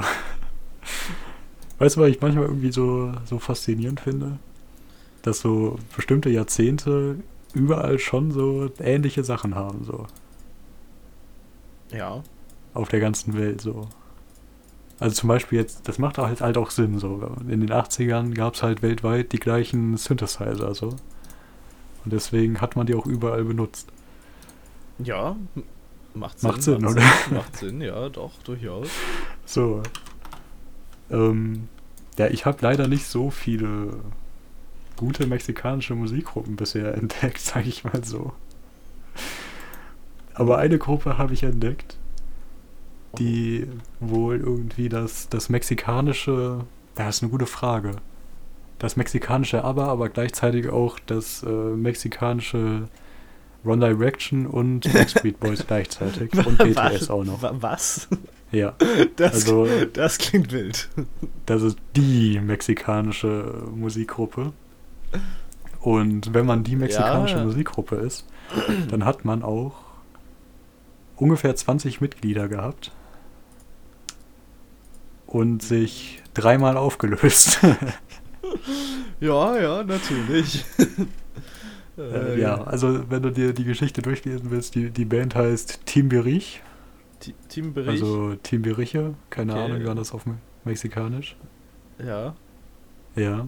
Weißt 1.80 1.98
du, 1.98 2.02
was 2.02 2.10
ich 2.10 2.22
manchmal 2.22 2.46
irgendwie 2.46 2.72
so, 2.72 3.12
so 3.26 3.40
faszinierend 3.40 4.00
finde? 4.00 4.38
Dass 5.24 5.42
so 5.42 5.78
bestimmte 5.96 6.30
Jahrzehnte 6.30 7.18
überall 7.54 8.00
schon 8.00 8.32
so 8.32 8.72
ähnliche 8.80 9.26
Sachen 9.26 9.56
haben, 9.56 9.84
so. 9.84 10.08
Ja. 11.92 12.24
Auf 12.74 12.90
der 12.90 13.00
ganzen 13.00 13.38
Welt 13.38 13.62
so. 13.62 13.88
Also 15.00 15.16
zum 15.16 15.30
Beispiel 15.30 15.60
jetzt, 15.60 15.88
das 15.88 15.98
macht 15.98 16.18
halt, 16.18 16.42
halt 16.42 16.58
auch 16.58 16.70
Sinn 16.70 17.00
so. 17.00 17.36
In 17.48 17.60
den 17.62 17.72
80ern 17.72 18.34
gab 18.36 18.54
es 18.54 18.64
halt 18.64 18.84
weltweit 18.84 19.32
die 19.32 19.40
gleichen 19.40 19.98
Synthesizer 19.98 20.76
so. 20.76 20.90
Und 22.04 22.14
deswegen 22.14 22.62
hat 22.62 22.76
man 22.76 22.86
die 22.86 22.96
auch 22.96 23.06
überall 23.06 23.44
benutzt. 23.44 23.88
Ja. 25.00 25.36
Macht 26.14 26.40
Sinn. 26.40 26.50
Macht 26.50 26.62
Sinn, 26.62 26.82
macht 26.82 26.92
oder? 26.94 27.02
Sinn, 27.02 27.38
Macht 27.38 27.58
Sinn, 27.58 27.82
ja, 27.82 28.10
doch, 28.10 28.32
durchaus. 28.44 28.88
So. 29.46 29.82
Ähm, 31.10 31.68
ja, 32.18 32.28
ich 32.28 32.46
habe 32.46 32.60
leider 32.62 32.88
nicht 32.88 33.06
so 33.06 33.32
viele 33.32 34.00
gute 34.96 35.26
mexikanische 35.28 35.96
Musikgruppen 35.96 36.56
bisher 36.56 36.94
entdeckt, 36.98 37.40
sage 37.40 37.68
ich 37.68 37.84
mal 37.84 38.04
so. 38.04 38.34
Aber 40.34 40.60
eine 40.60 40.78
Gruppe 40.78 41.18
habe 41.18 41.34
ich 41.34 41.44
entdeckt, 41.44 41.98
die 43.18 43.68
wohl 44.00 44.38
irgendwie 44.38 44.90
das, 44.90 45.30
das 45.30 45.50
mexikanische, 45.50 46.62
das 46.96 47.18
ist 47.18 47.24
eine 47.24 47.32
gute 47.32 47.46
Frage. 47.46 47.98
Das 48.80 48.96
mexikanische 48.96 49.64
aber, 49.64 49.88
aber 49.90 50.10
gleichzeitig 50.10 50.70
auch 50.70 50.98
das 51.06 51.44
äh, 51.44 51.48
mexikanische 51.50 52.88
One 53.64 53.86
Direction 53.88 54.48
und 54.48 54.92
Backstreet 54.94 55.40
Boys 55.40 55.66
gleichzeitig 55.68 56.34
und 56.48 56.58
BTS 56.58 57.10
auch 57.10 57.24
noch. 57.24 57.42
Wa- 57.44 57.54
Was? 57.60 58.08
Ja, 58.52 58.74
Das, 59.18 59.34
also 59.34 59.68
das 59.94 60.18
klingt 60.18 60.52
wild. 60.52 60.90
das 61.46 61.62
ist 61.62 61.78
die 61.96 62.40
mexikanische 62.40 63.64
Musikgruppe. 63.76 64.52
Und 65.80 66.34
wenn 66.34 66.46
man 66.46 66.64
die 66.64 66.76
mexikanische 66.76 67.38
Ja. 67.38 67.44
Musikgruppe 67.44 67.96
ist, 67.98 68.26
dann 68.90 69.06
hat 69.06 69.26
man 69.26 69.42
auch 69.44 69.74
ungefähr 71.16 71.56
20 71.56 72.02
Mitglieder 72.02 72.48
gehabt 72.48 72.92
und 75.32 75.62
sich 75.64 76.22
dreimal 76.34 76.78
aufgelöst. 76.78 77.60
Ja, 79.20 79.58
ja, 79.60 79.84
natürlich. 79.84 80.66
Äh, 81.98 82.40
ja, 82.42 82.64
also 82.64 83.10
wenn 83.12 83.22
du 83.22 83.30
dir 83.32 83.54
die 83.54 83.66
Geschichte 83.66 84.02
durchlesen 84.02 84.50
willst, 84.50 84.74
die, 84.76 84.90
die 84.90 85.06
Band 85.06 85.36
heißt 85.36 85.86
Timbirich. 85.86 86.62
Ti- 87.20 87.36
Teambericht. 87.50 87.90
Also 88.02 88.34
Timbiriche, 88.42 89.14
keine 89.30 89.52
Okay. 89.54 89.62
Ahnung, 89.62 89.80
wie 89.82 89.86
war 89.86 89.94
das 89.94 90.12
auf 90.14 90.26
Me 90.26 90.38
Mexikanisch. 90.64 91.36
ja. 92.04 92.34
Ja. 93.16 93.46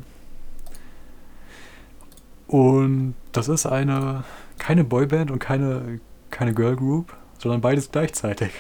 Und 2.48 3.16
das 3.32 3.48
ist 3.48 3.66
eine, 3.66 4.24
keine 4.60 4.84
Boyband 4.84 5.32
und 5.32 5.40
keine, 5.40 6.00
keine 6.30 6.54
Girl 6.54 6.76
Group, 6.76 7.16
sondern 7.40 7.62
beides 7.62 7.90
gleichzeitig. 7.92 8.52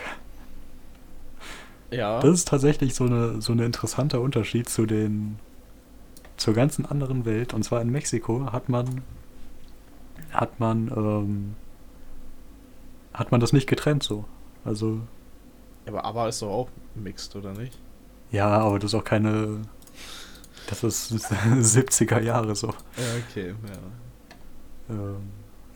Ja. 1.93 2.19
Das 2.19 2.31
ist 2.31 2.47
tatsächlich 2.47 2.95
so 2.95 3.05
eine 3.05 3.41
so 3.41 3.53
ein 3.53 3.59
interessanter 3.59 4.21
Unterschied 4.21 4.69
zu 4.69 4.85
den 4.85 5.39
zur 6.37 6.53
ganzen 6.53 6.85
anderen 6.85 7.25
Welt. 7.25 7.53
Und 7.53 7.63
zwar 7.63 7.81
in 7.81 7.89
Mexiko 7.89 8.51
hat 8.51 8.69
man 8.69 9.01
hat 10.31 10.59
man 10.59 10.87
ähm, 10.89 11.55
hat 13.13 13.31
man 13.31 13.39
das 13.39 13.53
nicht 13.53 13.67
getrennt 13.67 14.03
so. 14.03 14.25
Also 14.65 15.01
aber 15.85 16.05
ABBA 16.05 16.27
ist 16.29 16.41
doch 16.41 16.49
auch 16.49 16.69
mixed, 16.95 17.35
oder 17.35 17.53
nicht? 17.53 17.77
ja, 18.31 18.47
aber 18.47 18.79
das 18.79 18.91
ist 18.93 18.95
auch 18.95 19.03
keine 19.03 19.61
das 20.67 20.83
ist 20.83 21.11
70er 21.13 22.21
Jahre 22.21 22.55
so. 22.55 22.67
Ja, 22.67 23.03
okay, 23.29 23.49
ja. 23.49 24.95
Ähm, 24.95 25.17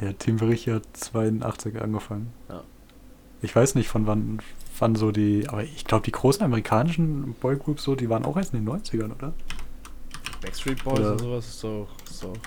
ja, 0.01 0.13
Team 0.13 0.37
Bericht 0.37 0.67
hat 0.67 0.83
82 0.93 1.81
angefangen. 1.81 2.33
Ja. 2.49 2.63
Ich 3.41 3.55
weiß 3.55 3.75
nicht 3.75 3.87
von 3.87 4.07
wann 4.07 4.39
wann 4.79 4.95
so 4.95 5.11
die, 5.11 5.47
aber 5.47 5.63
ich 5.63 5.85
glaube 5.85 6.05
die 6.05 6.11
großen 6.11 6.43
amerikanischen 6.43 7.33
Boygroups 7.39 7.83
so, 7.83 7.95
die 7.95 8.09
waren 8.09 8.25
auch 8.25 8.37
erst 8.37 8.53
in 8.53 8.63
den 8.63 8.73
90ern, 8.73 9.15
oder? 9.15 9.33
Backstreet 10.41 10.83
Boys 10.83 10.99
Oder- 10.99 11.11
und 11.13 11.19
sowas 11.19 11.47
ist 11.47 11.63
doch, 11.63 11.87
ist 12.09 12.23
doch 12.23 12.37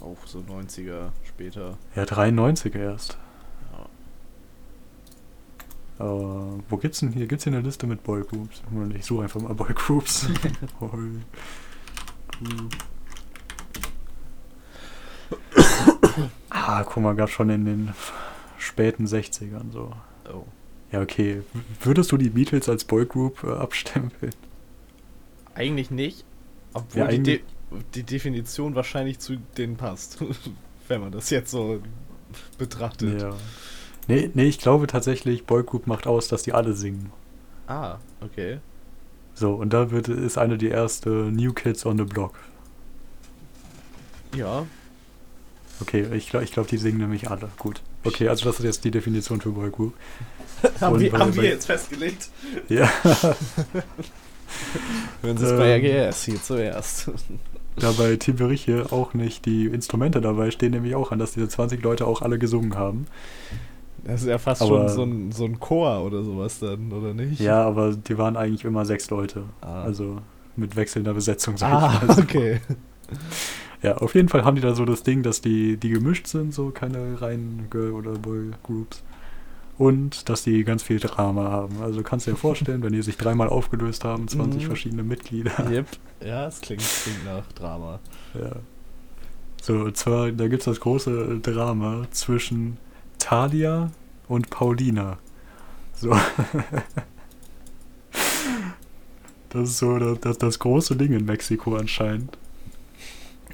auch 0.00 0.26
so 0.26 0.40
90er 0.40 1.10
später. 1.24 1.78
Ja, 1.94 2.04
93 2.04 2.74
erst. 2.74 3.18
Ja. 5.98 6.04
Äh, 6.04 6.60
wo 6.68 6.76
gibt's 6.76 7.00
denn 7.00 7.12
hier? 7.12 7.26
Gibt's 7.26 7.44
hier 7.44 7.52
eine 7.52 7.62
Liste 7.62 7.86
mit 7.86 8.02
Boygroups? 8.02 8.62
Ich 8.94 9.06
suche 9.06 9.22
einfach 9.22 9.40
mal 9.40 9.54
Boygroups. 9.54 10.28
Boygroup. 10.80 11.22
ah, 16.50 16.82
guck 16.82 17.02
mal, 17.02 17.14
gab 17.14 17.30
schon 17.30 17.48
in 17.50 17.64
den 17.64 17.94
späten 18.62 19.06
60ern 19.06 19.72
so. 19.72 19.92
Oh. 20.32 20.44
Ja, 20.90 21.00
okay. 21.00 21.42
Würdest 21.82 22.12
du 22.12 22.16
die 22.16 22.28
Beatles 22.30 22.68
als 22.68 22.84
Boygroup 22.84 23.44
äh, 23.44 23.50
abstempeln? 23.52 24.34
Eigentlich 25.54 25.90
nicht, 25.90 26.24
obwohl 26.74 27.00
Ja, 27.00 27.08
die, 27.08 27.22
De 27.22 27.34
eigentlich- 27.34 27.84
die 27.94 28.02
Definition 28.02 28.74
wahrscheinlich 28.74 29.18
zu 29.18 29.36
denen 29.56 29.76
passt. 29.76 30.22
Wenn 30.88 31.00
man 31.00 31.12
das 31.12 31.30
jetzt 31.30 31.50
so 31.50 31.80
betrachtet. 32.58 33.20
Ja. 33.22 33.34
Nee, 34.08 34.30
nee, 34.34 34.44
ich 34.44 34.58
glaube 34.58 34.86
tatsächlich, 34.86 35.44
Boygroup 35.46 35.86
macht 35.86 36.06
aus, 36.06 36.28
dass 36.28 36.42
die 36.42 36.52
alle 36.52 36.74
singen. 36.74 37.10
Ah, 37.66 37.98
okay. 38.20 38.58
So, 39.34 39.54
und 39.54 39.72
da 39.72 39.90
wird, 39.90 40.08
ist 40.08 40.36
eine 40.38 40.58
die 40.58 40.68
erste 40.68 41.08
New 41.08 41.52
Kids 41.52 41.86
on 41.86 41.96
the 41.98 42.04
Block. 42.04 42.34
Ja, 44.36 44.66
Okay, 45.82 46.06
ich 46.14 46.30
glaube, 46.30 46.44
ich 46.44 46.52
glaub, 46.52 46.66
die 46.68 46.78
singen 46.78 46.98
nämlich 46.98 47.30
alle. 47.30 47.48
Gut. 47.58 47.82
Okay, 48.04 48.28
also 48.28 48.44
das 48.46 48.58
ist 48.58 48.64
jetzt 48.64 48.84
die 48.84 48.90
Definition 48.90 49.40
für 49.40 49.50
Boygroup. 49.50 49.92
haben, 50.80 50.98
wir, 51.00 51.10
bei- 51.12 51.18
haben 51.18 51.34
wir 51.34 51.42
jetzt 51.44 51.66
festgelegt. 51.66 52.28
Ja. 52.68 52.88
Hören 55.22 55.36
Sie 55.38 55.44
es 55.46 55.56
bei 55.56 55.76
RGS 55.76 56.24
hier 56.24 56.42
zuerst. 56.42 57.10
da 57.76 57.90
bei 57.92 58.16
Tim 58.16 58.36
Beriche 58.36 58.86
auch 58.90 59.14
nicht 59.14 59.46
die 59.46 59.66
Instrumente 59.66 60.20
dabei 60.20 60.50
stehen, 60.50 60.72
nämlich 60.72 60.94
auch 60.94 61.10
an, 61.10 61.18
dass 61.18 61.32
diese 61.32 61.48
20 61.48 61.82
Leute 61.82 62.06
auch 62.06 62.22
alle 62.22 62.38
gesungen 62.38 62.76
haben. 62.76 63.06
Das 64.04 64.22
ist 64.22 64.28
ja 64.28 64.38
fast 64.38 64.62
Aber- 64.62 64.88
schon 64.88 64.94
so 64.94 65.02
ein, 65.04 65.32
so 65.32 65.44
ein 65.44 65.58
Chor 65.60 66.04
oder 66.04 66.22
sowas 66.22 66.58
dann, 66.58 66.92
oder 66.92 67.14
nicht? 67.14 67.40
Ja, 67.40 67.62
aber 67.64 67.94
die 67.94 68.18
waren 68.18 68.36
eigentlich 68.36 68.64
immer 68.64 68.84
sechs 68.84 69.08
Leute. 69.10 69.44
Ah. 69.60 69.82
Also 69.84 70.18
mit 70.56 70.76
wechselnder 70.76 71.14
Besetzung, 71.14 71.56
sag 71.56 71.72
Ah, 71.72 72.00
ich 72.02 72.08
mal. 72.08 72.18
okay. 72.20 72.60
Ja, 73.82 73.96
auf 73.98 74.14
jeden 74.14 74.28
Fall 74.28 74.44
haben 74.44 74.54
die 74.54 74.62
da 74.62 74.74
so 74.74 74.84
das 74.84 75.02
Ding, 75.02 75.22
dass 75.22 75.40
die, 75.40 75.76
die 75.76 75.88
gemischt 75.90 76.26
sind, 76.28 76.54
so 76.54 76.70
keine 76.70 77.20
reinen 77.20 77.66
Girl- 77.70 77.92
oder 77.92 78.12
Boy-Groups. 78.12 79.02
Und 79.78 80.28
dass 80.28 80.44
die 80.44 80.62
ganz 80.64 80.82
viel 80.84 81.00
Drama 81.00 81.50
haben. 81.50 81.82
Also 81.82 82.02
kannst 82.02 82.26
du 82.26 82.30
dir 82.32 82.36
vorstellen, 82.36 82.82
wenn 82.82 82.92
die 82.92 83.02
sich 83.02 83.16
dreimal 83.16 83.48
aufgelöst 83.48 84.04
haben, 84.04 84.28
20 84.28 84.62
Mhm. 84.62 84.66
verschiedene 84.66 85.02
Mitglieder. 85.02 85.52
Yep. 85.70 85.86
Ja, 86.24 86.46
es 86.46 86.60
klingt, 86.60 86.82
klingt 87.02 87.24
nach 87.24 87.50
Drama. 87.52 87.98
Ja. 88.34 88.52
So, 89.60 89.74
und 89.80 89.96
zwar, 89.96 90.30
da 90.30 90.46
gibt 90.46 90.60
es 90.60 90.66
das 90.66 90.78
große 90.80 91.40
Drama 91.40 92.06
zwischen 92.12 92.76
Talia 93.18 93.90
und 94.28 94.50
Paulina. 94.50 95.18
So. 95.94 96.16
Das 99.50 99.68
ist 99.68 99.78
so 99.78 99.98
das, 99.98 100.18
das, 100.20 100.38
das 100.38 100.58
große 100.58 100.96
Ding 100.96 101.12
in 101.12 101.26
Mexiko 101.26 101.76
anscheinend. 101.76 102.38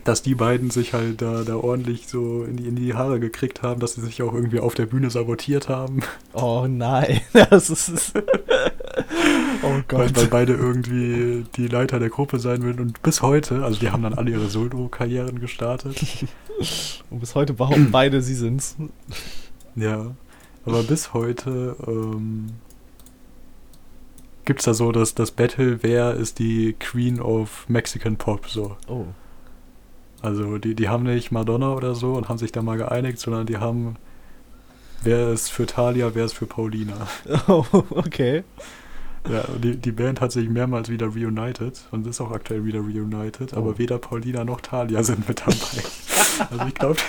Dass 0.04 0.22
die 0.22 0.34
beiden 0.34 0.70
sich 0.70 0.94
halt 0.94 1.20
da, 1.22 1.42
da 1.44 1.56
ordentlich 1.56 2.08
so 2.08 2.44
in 2.44 2.56
die, 2.56 2.66
in 2.66 2.76
die 2.76 2.94
Haare 2.94 3.20
gekriegt 3.20 3.62
haben, 3.62 3.80
dass 3.80 3.94
sie 3.94 4.00
sich 4.00 4.22
auch 4.22 4.34
irgendwie 4.34 4.60
auf 4.60 4.74
der 4.74 4.86
Bühne 4.86 5.10
sabotiert 5.10 5.68
haben. 5.68 6.00
Oh 6.32 6.66
nein, 6.68 7.20
das 7.50 7.70
ist. 7.70 8.12
oh 9.62 9.66
Weil, 9.70 9.84
Gott. 9.88 10.16
weil 10.16 10.26
beide 10.26 10.54
irgendwie 10.54 11.44
die 11.56 11.68
Leiter 11.68 11.98
der 11.98 12.10
Gruppe 12.10 12.38
sein 12.38 12.62
würden. 12.62 12.80
Und 12.80 13.02
bis 13.02 13.22
heute, 13.22 13.64
also 13.64 13.78
die 13.78 13.90
haben 13.90 14.02
dann 14.02 14.14
alle 14.14 14.30
ihre 14.30 14.48
Solo-Karrieren 14.48 15.40
gestartet. 15.40 15.96
Und 17.10 17.20
bis 17.20 17.34
heute 17.34 17.52
behaupten 17.52 17.90
beide, 17.92 18.20
sie 18.22 18.34
sind's. 18.34 18.76
Ja, 19.76 20.14
aber 20.64 20.82
bis 20.82 21.14
heute 21.14 21.76
ähm, 21.86 22.48
gibt 24.44 24.60
es 24.60 24.64
da 24.64 24.74
so 24.74 24.92
das, 24.92 25.14
das 25.14 25.30
Battle, 25.30 25.82
wer 25.82 26.14
ist 26.14 26.38
die 26.38 26.74
Queen 26.78 27.20
of 27.20 27.68
Mexican 27.68 28.16
Pop 28.16 28.48
so. 28.48 28.76
Oh. 28.88 29.04
Also 30.22 30.58
die, 30.58 30.74
die 30.74 30.88
haben 30.88 31.04
nicht 31.04 31.30
Madonna 31.30 31.72
oder 31.74 31.94
so 31.94 32.14
und 32.14 32.28
haben 32.28 32.38
sich 32.38 32.50
da 32.52 32.62
mal 32.62 32.76
geeinigt, 32.76 33.18
sondern 33.20 33.46
die 33.46 33.58
haben, 33.58 33.96
wer 35.02 35.28
ist 35.30 35.50
für 35.50 35.66
Talia, 35.66 36.10
wer 36.14 36.24
ist 36.24 36.34
für 36.34 36.46
Paulina. 36.46 36.94
Oh, 37.48 37.64
okay. 37.90 38.42
Ja, 39.30 39.44
die, 39.62 39.76
die 39.76 39.92
Band 39.92 40.20
hat 40.20 40.32
sich 40.32 40.48
mehrmals 40.48 40.88
wieder 40.88 41.06
reunited 41.08 41.80
und 41.90 42.06
ist 42.06 42.20
auch 42.20 42.30
aktuell 42.32 42.64
wieder 42.64 42.80
reunited, 42.80 43.52
Oh. 43.52 43.58
aber 43.58 43.78
weder 43.78 43.98
Paulina 43.98 44.44
noch 44.44 44.60
Talia 44.60 45.02
sind 45.02 45.28
mit 45.28 45.40
dabei. 45.40 45.54
also 46.50 46.64
ich 46.66 46.74
glaube, 46.74 47.00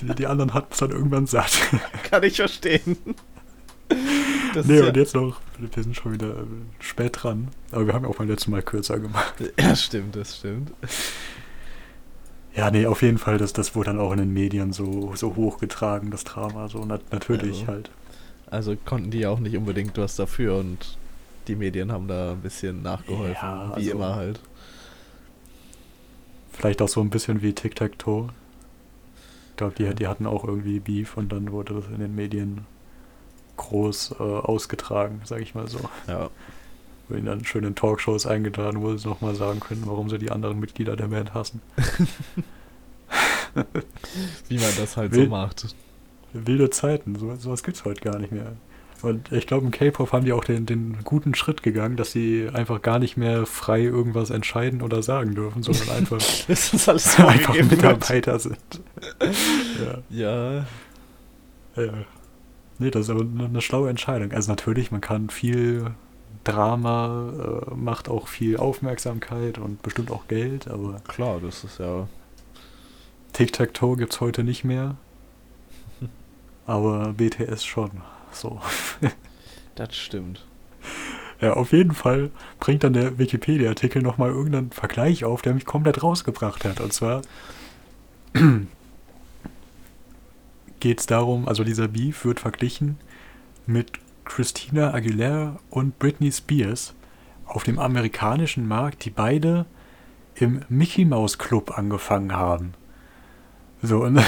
die, 0.00 0.14
die 0.14 0.26
anderen 0.26 0.54
hatten 0.54 0.68
es 0.70 0.78
dann 0.78 0.90
irgendwann 0.90 1.26
satt. 1.26 1.58
Kann 2.04 2.22
ich 2.22 2.36
verstehen. 2.36 2.96
Das 4.54 4.66
Nee, 4.66 4.76
ist 4.76 4.86
und 4.86 4.96
ja, 4.96 5.02
jetzt 5.02 5.14
noch, 5.14 5.40
wir 5.58 5.82
sind 5.82 5.96
schon 5.96 6.12
wieder 6.12 6.28
äh, 6.30 6.44
spät 6.78 7.22
dran, 7.22 7.48
aber 7.72 7.86
wir 7.86 7.92
haben 7.94 8.04
ja 8.04 8.10
auch 8.10 8.16
beim 8.16 8.28
letzten 8.28 8.50
Mal 8.52 8.62
kürzer 8.62 8.98
gemacht. 9.00 9.34
ja, 9.58 9.74
stimmt, 9.76 10.16
das 10.16 10.38
stimmt. 10.38 10.70
Ja, 12.56 12.70
nee, 12.70 12.86
auf 12.86 13.02
jeden 13.02 13.18
Fall, 13.18 13.38
das, 13.38 13.52
das 13.52 13.74
wurde 13.74 13.90
dann 13.90 14.00
auch 14.00 14.12
in 14.12 14.18
den 14.18 14.32
Medien 14.32 14.72
so, 14.72 15.14
so 15.16 15.34
hochgetragen, 15.34 16.10
das 16.10 16.22
Drama, 16.24 16.68
so 16.68 16.84
nat 16.84 17.00
natürlich 17.12 17.60
Also. 17.60 17.66
halt. 17.66 17.90
Also 18.50 18.76
konnten 18.76 19.10
die 19.10 19.18
ja 19.20 19.30
auch 19.30 19.40
nicht 19.40 19.56
unbedingt 19.56 19.98
was 19.98 20.14
dafür 20.16 20.56
und 20.58 20.96
die 21.48 21.56
Medien 21.56 21.90
haben 21.90 22.06
da 22.06 22.32
ein 22.32 22.40
bisschen 22.40 22.82
nachgeholfen, 22.82 23.34
Ja, 23.42 23.70
wie 23.70 23.80
also- 23.80 23.90
immer 23.90 24.14
halt. 24.14 24.40
Vielleicht 26.52 26.80
auch 26.80 26.88
so 26.88 27.00
ein 27.00 27.10
bisschen 27.10 27.42
wie 27.42 27.52
Tic-Tac-Toe. 27.52 28.28
Ich 29.50 29.56
glaube, 29.56 29.74
die, 29.76 29.92
die 29.94 30.06
hatten 30.06 30.26
auch 30.26 30.44
irgendwie 30.44 30.78
Beef 30.78 31.16
und 31.16 31.32
dann 31.32 31.50
wurde 31.50 31.74
das 31.74 31.84
in 31.92 31.98
den 31.98 32.14
Medien 32.14 32.64
groß 33.56 34.16
äh, 34.18 34.22
ausgetragen, 34.22 35.20
sag 35.24 35.40
ich 35.40 35.54
mal 35.56 35.66
so. 35.68 35.80
Ja. 36.06 36.30
Wo 37.08 37.14
ihnen 37.16 37.26
dann 37.26 37.44
schön 37.44 37.64
in 37.64 37.74
Talkshows 37.74 38.26
eingeladen 38.26 38.80
wurde, 38.80 38.98
sie 38.98 39.08
nochmal 39.08 39.34
sagen 39.34 39.60
können, 39.60 39.82
warum 39.86 40.08
sie 40.08 40.18
die 40.18 40.30
anderen 40.30 40.58
Mitglieder 40.58 40.96
der 40.96 41.08
Band 41.08 41.34
hassen. 41.34 41.60
Wie 44.48 44.56
man 44.58 44.70
das 44.78 44.96
halt 44.96 45.12
Will- 45.12 45.24
so 45.24 45.30
macht. 45.30 45.74
Wilde 46.32 46.68
Zeiten, 46.70 47.14
so, 47.16 47.34
sowas 47.36 47.62
gibt's 47.62 47.84
heute 47.84 48.00
gar 48.00 48.18
nicht 48.18 48.32
mehr. 48.32 48.52
Und 49.02 49.30
ich 49.32 49.46
glaube, 49.46 49.66
im 49.66 49.70
K-Pop 49.70 50.12
haben 50.12 50.24
die 50.24 50.32
auch 50.32 50.44
den, 50.44 50.64
den 50.66 50.96
guten 51.04 51.34
Schritt 51.34 51.62
gegangen, 51.62 51.96
dass 51.96 52.10
sie 52.10 52.48
einfach 52.52 52.80
gar 52.82 52.98
nicht 52.98 53.16
mehr 53.18 53.44
frei 53.44 53.82
irgendwas 53.82 54.30
entscheiden 54.30 54.80
oder 54.82 55.02
sagen 55.02 55.34
dürfen, 55.34 55.62
sondern 55.62 55.90
einfach, 55.90 56.16
einfach. 57.28 57.54
Mitarbeiter 57.54 58.38
sind. 58.38 58.58
ja, 60.10 60.64
Ja, 61.76 61.82
ja. 61.84 61.92
Nee, 62.78 62.90
das 62.90 63.02
ist 63.02 63.10
aber 63.10 63.20
eine, 63.20 63.44
eine 63.44 63.60
schlaue 63.60 63.90
Entscheidung. 63.90 64.32
Also 64.32 64.50
natürlich, 64.50 64.90
man 64.90 65.00
kann 65.02 65.28
viel 65.28 65.90
Drama, 66.42 67.62
äh, 67.70 67.74
macht 67.74 68.08
auch 68.08 68.28
viel 68.28 68.56
Aufmerksamkeit 68.56 69.58
und 69.58 69.82
bestimmt 69.82 70.10
auch 70.10 70.26
Geld, 70.28 70.68
aber 70.68 71.00
klar, 71.06 71.40
das 71.40 71.64
ist 71.64 71.78
ja. 71.78 72.08
Tic-Tac-Toe 73.32 73.96
gibt's 73.96 74.20
heute 74.20 74.44
nicht 74.44 74.64
mehr. 74.64 74.96
Aber 76.66 77.12
BTS 77.14 77.64
schon. 77.64 77.90
So. 78.32 78.60
Das 79.76 79.96
stimmt. 79.96 80.44
Ja, 81.40 81.54
auf 81.54 81.72
jeden 81.72 81.94
Fall 81.94 82.30
bringt 82.60 82.84
dann 82.84 82.92
der 82.92 83.18
Wikipedia-Artikel 83.18 84.02
nochmal 84.02 84.30
irgendeinen 84.30 84.70
Vergleich 84.70 85.24
auf, 85.24 85.42
der 85.42 85.52
mich 85.54 85.64
komplett 85.64 86.02
rausgebracht 86.02 86.64
hat. 86.64 86.80
Und 86.80 86.92
zwar 86.92 87.22
geht 90.80 91.00
es 91.00 91.06
darum, 91.06 91.48
also 91.48 91.64
dieser 91.64 91.88
Beef 91.88 92.24
wird 92.24 92.38
verglichen 92.38 92.98
mit 93.66 93.90
Christina 94.24 94.92
Aguilera 94.92 95.58
und 95.70 95.98
Britney 95.98 96.32
Spears 96.32 96.94
auf 97.46 97.64
dem 97.64 97.78
amerikanischen 97.78 98.66
Markt, 98.66 99.04
die 99.04 99.10
beide 99.10 99.66
im 100.34 100.62
Mickey 100.68 101.04
Mouse 101.04 101.38
Club 101.38 101.76
angefangen 101.76 102.32
haben. 102.32 102.74
So, 103.82 104.02
und 104.02 104.14
dann, 104.14 104.24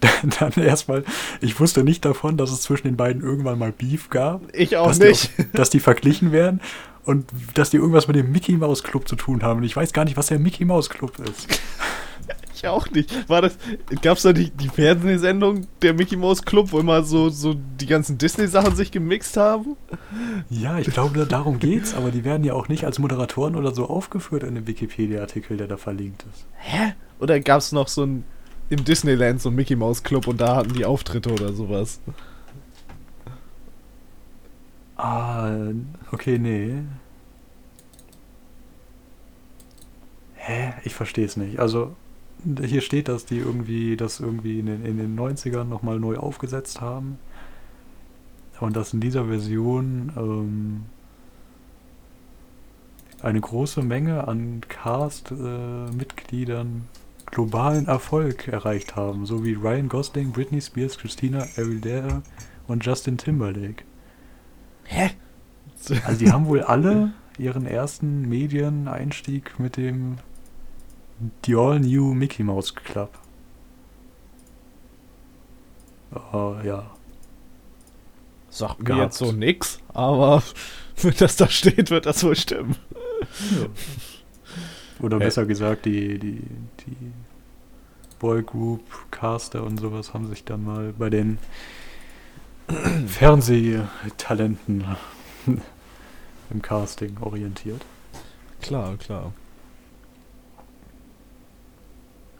dann 0.38 0.52
erstmal, 0.62 1.04
ich 1.40 1.58
wusste 1.58 1.84
nicht 1.84 2.04
davon, 2.04 2.36
dass 2.36 2.50
es 2.50 2.62
zwischen 2.62 2.86
den 2.86 2.96
beiden 2.96 3.22
irgendwann 3.22 3.58
mal 3.58 3.72
Beef 3.72 4.10
gab. 4.10 4.42
Ich 4.54 4.76
auch 4.76 4.88
dass 4.88 4.98
nicht. 4.98 5.32
Die, 5.38 5.52
dass 5.52 5.70
die 5.70 5.80
verglichen 5.80 6.32
werden 6.32 6.60
und 7.04 7.26
dass 7.54 7.70
die 7.70 7.78
irgendwas 7.78 8.08
mit 8.08 8.16
dem 8.16 8.30
Mickey 8.30 8.52
Mouse 8.52 8.82
Club 8.82 9.08
zu 9.08 9.16
tun 9.16 9.42
haben. 9.42 9.58
Und 9.58 9.64
ich 9.64 9.74
weiß 9.74 9.92
gar 9.92 10.04
nicht, 10.04 10.16
was 10.16 10.26
der 10.26 10.38
Mickey 10.38 10.64
Mouse 10.64 10.90
Club 10.90 11.18
ist. 11.18 11.60
Ich 12.60 12.68
auch 12.68 12.90
nicht. 12.90 13.26
War 13.26 13.40
das, 13.40 13.56
gab's 14.02 14.20
da 14.20 14.34
die, 14.34 14.50
die 14.50 14.68
Fernsehsendung 14.68 15.66
der 15.80 15.94
Mickey 15.94 16.16
Mouse 16.16 16.42
Club, 16.42 16.72
wo 16.72 16.78
immer 16.78 17.02
so, 17.02 17.30
so 17.30 17.54
die 17.54 17.86
ganzen 17.86 18.18
Disney-Sachen 18.18 18.76
sich 18.76 18.92
gemixt 18.92 19.38
haben? 19.38 19.76
Ja, 20.50 20.78
ich 20.78 20.88
glaube, 20.88 21.24
darum 21.24 21.58
geht's, 21.58 21.94
aber 21.94 22.10
die 22.10 22.22
werden 22.22 22.44
ja 22.44 22.52
auch 22.52 22.68
nicht 22.68 22.84
als 22.84 22.98
Moderatoren 22.98 23.56
oder 23.56 23.74
so 23.74 23.88
aufgeführt 23.88 24.42
in 24.42 24.56
dem 24.56 24.66
Wikipedia-Artikel, 24.66 25.56
der 25.56 25.68
da 25.68 25.78
verlinkt 25.78 26.26
ist. 26.30 26.44
Hä? 26.58 26.92
Oder 27.18 27.40
gab's 27.40 27.72
noch 27.72 27.88
so 27.88 28.04
ein 28.04 28.24
im 28.68 28.84
Disneyland 28.84 29.40
so 29.40 29.48
ein 29.48 29.54
Mickey 29.54 29.74
Mouse 29.74 30.02
Club 30.02 30.26
und 30.26 30.40
da 30.40 30.56
hatten 30.56 30.74
die 30.74 30.84
Auftritte 30.84 31.32
oder 31.32 31.54
sowas? 31.54 31.98
Ah, 34.98 35.50
okay, 36.12 36.38
nee. 36.38 36.82
Hä? 40.34 40.74
Ich 40.84 40.94
verstehe 40.94 41.24
es 41.24 41.38
nicht. 41.38 41.58
Also, 41.58 41.96
hier 42.62 42.80
steht, 42.80 43.08
dass 43.08 43.26
die 43.26 43.38
irgendwie 43.38 43.96
das 43.96 44.20
irgendwie 44.20 44.60
in 44.60 44.66
den, 44.66 44.84
in 44.84 44.98
den 44.98 45.18
90ern 45.18 45.64
nochmal 45.64 45.98
neu 45.98 46.16
aufgesetzt 46.16 46.80
haben. 46.80 47.18
Und 48.60 48.76
dass 48.76 48.92
in 48.92 49.00
dieser 49.00 49.24
Version 49.26 50.12
ähm, 50.16 50.84
eine 53.22 53.40
große 53.40 53.82
Menge 53.82 54.28
an 54.28 54.60
Cast-Mitgliedern 54.68 56.66
äh, 56.66 56.80
globalen 57.30 57.86
Erfolg 57.86 58.48
erreicht 58.48 58.96
haben, 58.96 59.24
so 59.24 59.44
wie 59.44 59.52
Ryan 59.54 59.88
Gosling, 59.88 60.32
Britney 60.32 60.60
Spears, 60.60 60.98
Christina 60.98 61.46
Aguilera 61.56 62.22
und 62.66 62.84
Justin 62.84 63.16
Timberlake. 63.18 63.84
Hä? 64.84 65.10
Also 66.04 66.18
die 66.18 66.30
haben 66.30 66.46
wohl 66.46 66.62
alle 66.62 67.12
ihren 67.38 67.64
ersten 67.66 68.28
Medieneinstieg 68.28 69.58
mit 69.58 69.76
dem 69.76 70.18
The 71.44 71.54
All 71.54 71.78
New 71.80 72.14
Mickey 72.14 72.42
Mouse 72.42 72.74
Club. 72.74 73.10
Uh, 76.12 76.54
ja. 76.64 76.90
Sagt 78.48 78.80
mir 78.82 78.96
jetzt 78.96 79.18
so 79.18 79.30
nix, 79.30 79.78
aber 79.94 80.42
wenn 81.02 81.14
das 81.18 81.36
da 81.36 81.48
steht, 81.48 81.90
wird 81.90 82.06
das 82.06 82.24
wohl 82.24 82.34
stimmen. 82.36 82.74
ja. 83.52 83.66
Oder 85.00 85.16
Äh. 85.16 85.20
besser 85.20 85.46
gesagt, 85.46 85.84
die, 85.86 86.18
die, 86.18 86.42
die 86.86 87.12
Boygroup, 88.18 88.82
Caster 89.10 89.62
und 89.62 89.78
sowas 89.78 90.12
haben 90.12 90.28
sich 90.28 90.44
dann 90.44 90.64
mal 90.64 90.92
bei 90.92 91.10
den 91.10 91.38
Fernsehtalenten 93.06 94.84
im 96.50 96.60
Casting 96.62 97.16
orientiert. 97.20 97.84
Klar, 98.60 98.96
klar. 98.96 99.32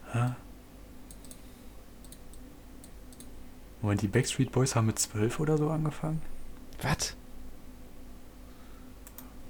Moment, 3.81 4.01
die 4.01 4.07
Backstreet 4.07 4.51
Boys 4.51 4.75
haben 4.75 4.87
mit 4.87 4.99
12 4.99 5.39
oder 5.39 5.57
so 5.57 5.69
angefangen? 5.69 6.21
Was? 6.81 7.15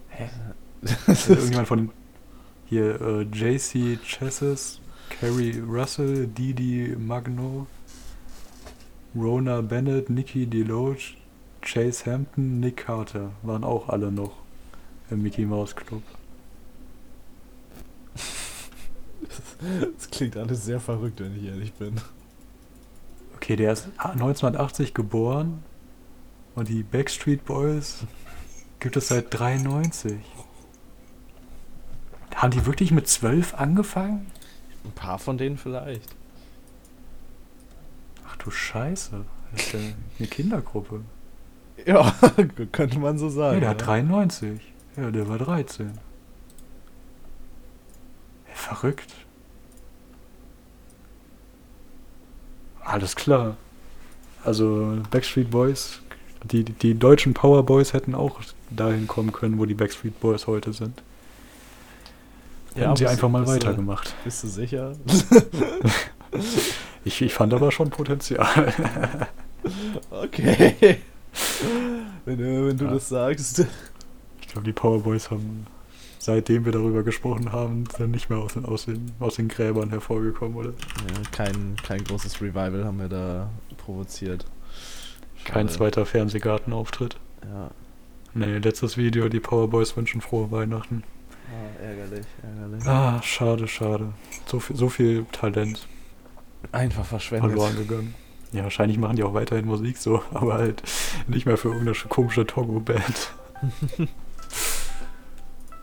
Hä? 0.09 0.29
Das 0.81 1.07
ist, 1.07 1.29
irgendjemand 1.29 1.67
von 1.67 1.91
hier 2.65 3.01
äh, 3.01 3.21
JC 3.23 3.99
Chassis, 4.03 4.79
Carrie 5.09 5.59
Russell, 5.59 6.27
Didi 6.27 6.95
Magno, 6.97 7.67
Rona 9.13 9.61
Bennett, 9.61 10.09
Nikki 10.09 10.45
DeLoach, 10.45 11.17
Chase 11.61 12.09
Hampton, 12.09 12.59
Nick 12.59 12.77
Carter 12.77 13.31
waren 13.43 13.63
auch 13.63 13.89
alle 13.89 14.11
noch 14.11 14.37
im 15.09 15.21
Mickey 15.21 15.45
Mouse 15.45 15.75
Club. 15.75 16.01
das 19.97 20.09
klingt 20.09 20.37
alles 20.37 20.65
sehr 20.65 20.79
verrückt, 20.79 21.19
wenn 21.19 21.35
ich 21.35 21.45
ehrlich 21.45 21.73
bin. 21.73 21.95
Okay, 23.35 23.55
der 23.55 23.73
ist 23.73 23.89
1980 23.97 24.93
geboren 24.93 25.63
und 26.55 26.69
die 26.69 26.83
Backstreet 26.83 27.45
Boys 27.45 28.05
gibt 28.79 28.97
es 28.97 29.07
seit 29.07 29.27
93. 29.29 30.19
Haben 32.35 32.51
die 32.51 32.65
wirklich 32.65 32.91
mit 32.91 33.07
12 33.07 33.55
angefangen? 33.55 34.27
Ein 34.83 34.91
paar 34.93 35.19
von 35.19 35.37
denen 35.37 35.57
vielleicht. 35.57 36.15
Ach 38.27 38.35
du 38.37 38.51
Scheiße. 38.51 39.25
Das 39.51 39.61
ist 39.61 39.73
ja 39.73 39.79
eine 40.19 40.27
Kindergruppe. 40.27 41.01
Ja, 41.85 42.13
könnte 42.71 42.99
man 42.99 43.17
so 43.17 43.29
sagen. 43.29 43.55
Ja, 43.55 43.59
der 43.59 43.69
hat 43.69 43.81
ja. 43.81 43.87
93. 43.87 44.61
Ja, 44.97 45.11
der 45.11 45.27
war 45.27 45.37
13. 45.37 45.87
Ja, 48.47 48.53
verrückt. 48.53 49.13
Alles 52.83 53.15
klar. 53.15 53.55
Also 54.43 54.97
Backstreet 55.11 55.51
Boys, 55.51 55.99
die, 56.43 56.63
die 56.63 56.97
deutschen 56.97 57.33
Power 57.33 57.63
Boys 57.63 57.93
hätten 57.93 58.15
auch 58.15 58.39
dahin 58.69 59.07
kommen 59.07 59.31
können, 59.31 59.59
wo 59.59 59.65
die 59.65 59.73
Backstreet 59.75 60.19
Boys 60.19 60.47
heute 60.47 60.73
sind. 60.73 61.01
Ja, 62.75 62.83
Hätten 62.87 62.95
sie 62.95 63.07
einfach 63.07 63.29
mal 63.29 63.43
bist 63.43 63.51
du- 63.51 63.67
weitergemacht. 63.67 64.15
Bist 64.23 64.43
du 64.43 64.47
sicher? 64.47 64.93
Ich, 67.03 67.21
ich 67.21 67.33
fand 67.33 67.53
aber 67.53 67.71
schon 67.71 67.89
Potenzial. 67.89 68.73
Okay. 70.11 70.97
Wenn, 72.25 72.37
du- 72.37 72.67
wenn 72.67 72.77
du 72.77 72.85
Ja. 72.85 72.91
das 72.91 73.09
sagst. 73.09 73.65
Ich 74.39 74.47
glaube, 74.47 74.65
die 74.65 74.71
Power 74.73 74.99
Boys 75.01 75.29
haben, 75.29 75.65
seitdem 76.21 76.65
wir 76.65 76.71
darüber 76.71 77.01
gesprochen 77.01 77.51
haben, 77.51 77.85
sind 77.97 78.11
nicht 78.11 78.29
mehr 78.29 78.37
aus 78.37 78.53
den, 78.53 78.65
aus 78.65 78.85
den, 78.85 79.11
aus 79.19 79.35
den 79.35 79.47
Gräbern 79.47 79.89
hervorgekommen, 79.89 80.55
oder? 80.55 80.69
Ja, 80.69 81.21
kein, 81.31 81.75
kein 81.83 82.03
großes 82.03 82.41
Revival 82.41 82.85
haben 82.85 82.99
wir 82.99 83.09
da 83.09 83.49
provoziert. 83.77 84.45
Kein 85.43 85.67
Schade. 85.67 85.77
zweiter 85.77 86.05
Fernsehgartenauftritt. 86.05 87.17
Ja. 87.43 87.71
Nee, 88.35 88.59
letztes 88.59 88.97
Video, 88.97 89.29
die 89.29 89.39
Powerboys 89.39 89.97
wünschen 89.97 90.21
frohe 90.21 90.51
Weihnachten. 90.51 91.03
Ah, 91.49 91.83
ärgerlich, 91.83 92.25
ärgerlich. 92.43 92.87
Ah, 92.87 93.21
schade, 93.23 93.67
schade. 93.67 94.13
So 94.45 94.59
viel, 94.59 94.75
so 94.75 94.89
viel 94.89 95.25
Talent 95.31 95.87
Einfach 96.71 97.03
verschwendet. 97.03 97.51
verloren 97.51 97.75
gegangen. 97.75 98.13
Ja, 98.51 98.63
wahrscheinlich 98.63 98.99
machen 98.99 99.15
die 99.15 99.23
auch 99.23 99.33
weiterhin 99.33 99.65
Musik 99.65 99.97
so, 99.97 100.21
aber 100.33 100.53
halt 100.53 100.83
nicht 101.27 101.47
mehr 101.47 101.57
für 101.57 101.69
irgendeine 101.69 101.97
komische 102.09 102.45
Togo-Band. 102.45 103.33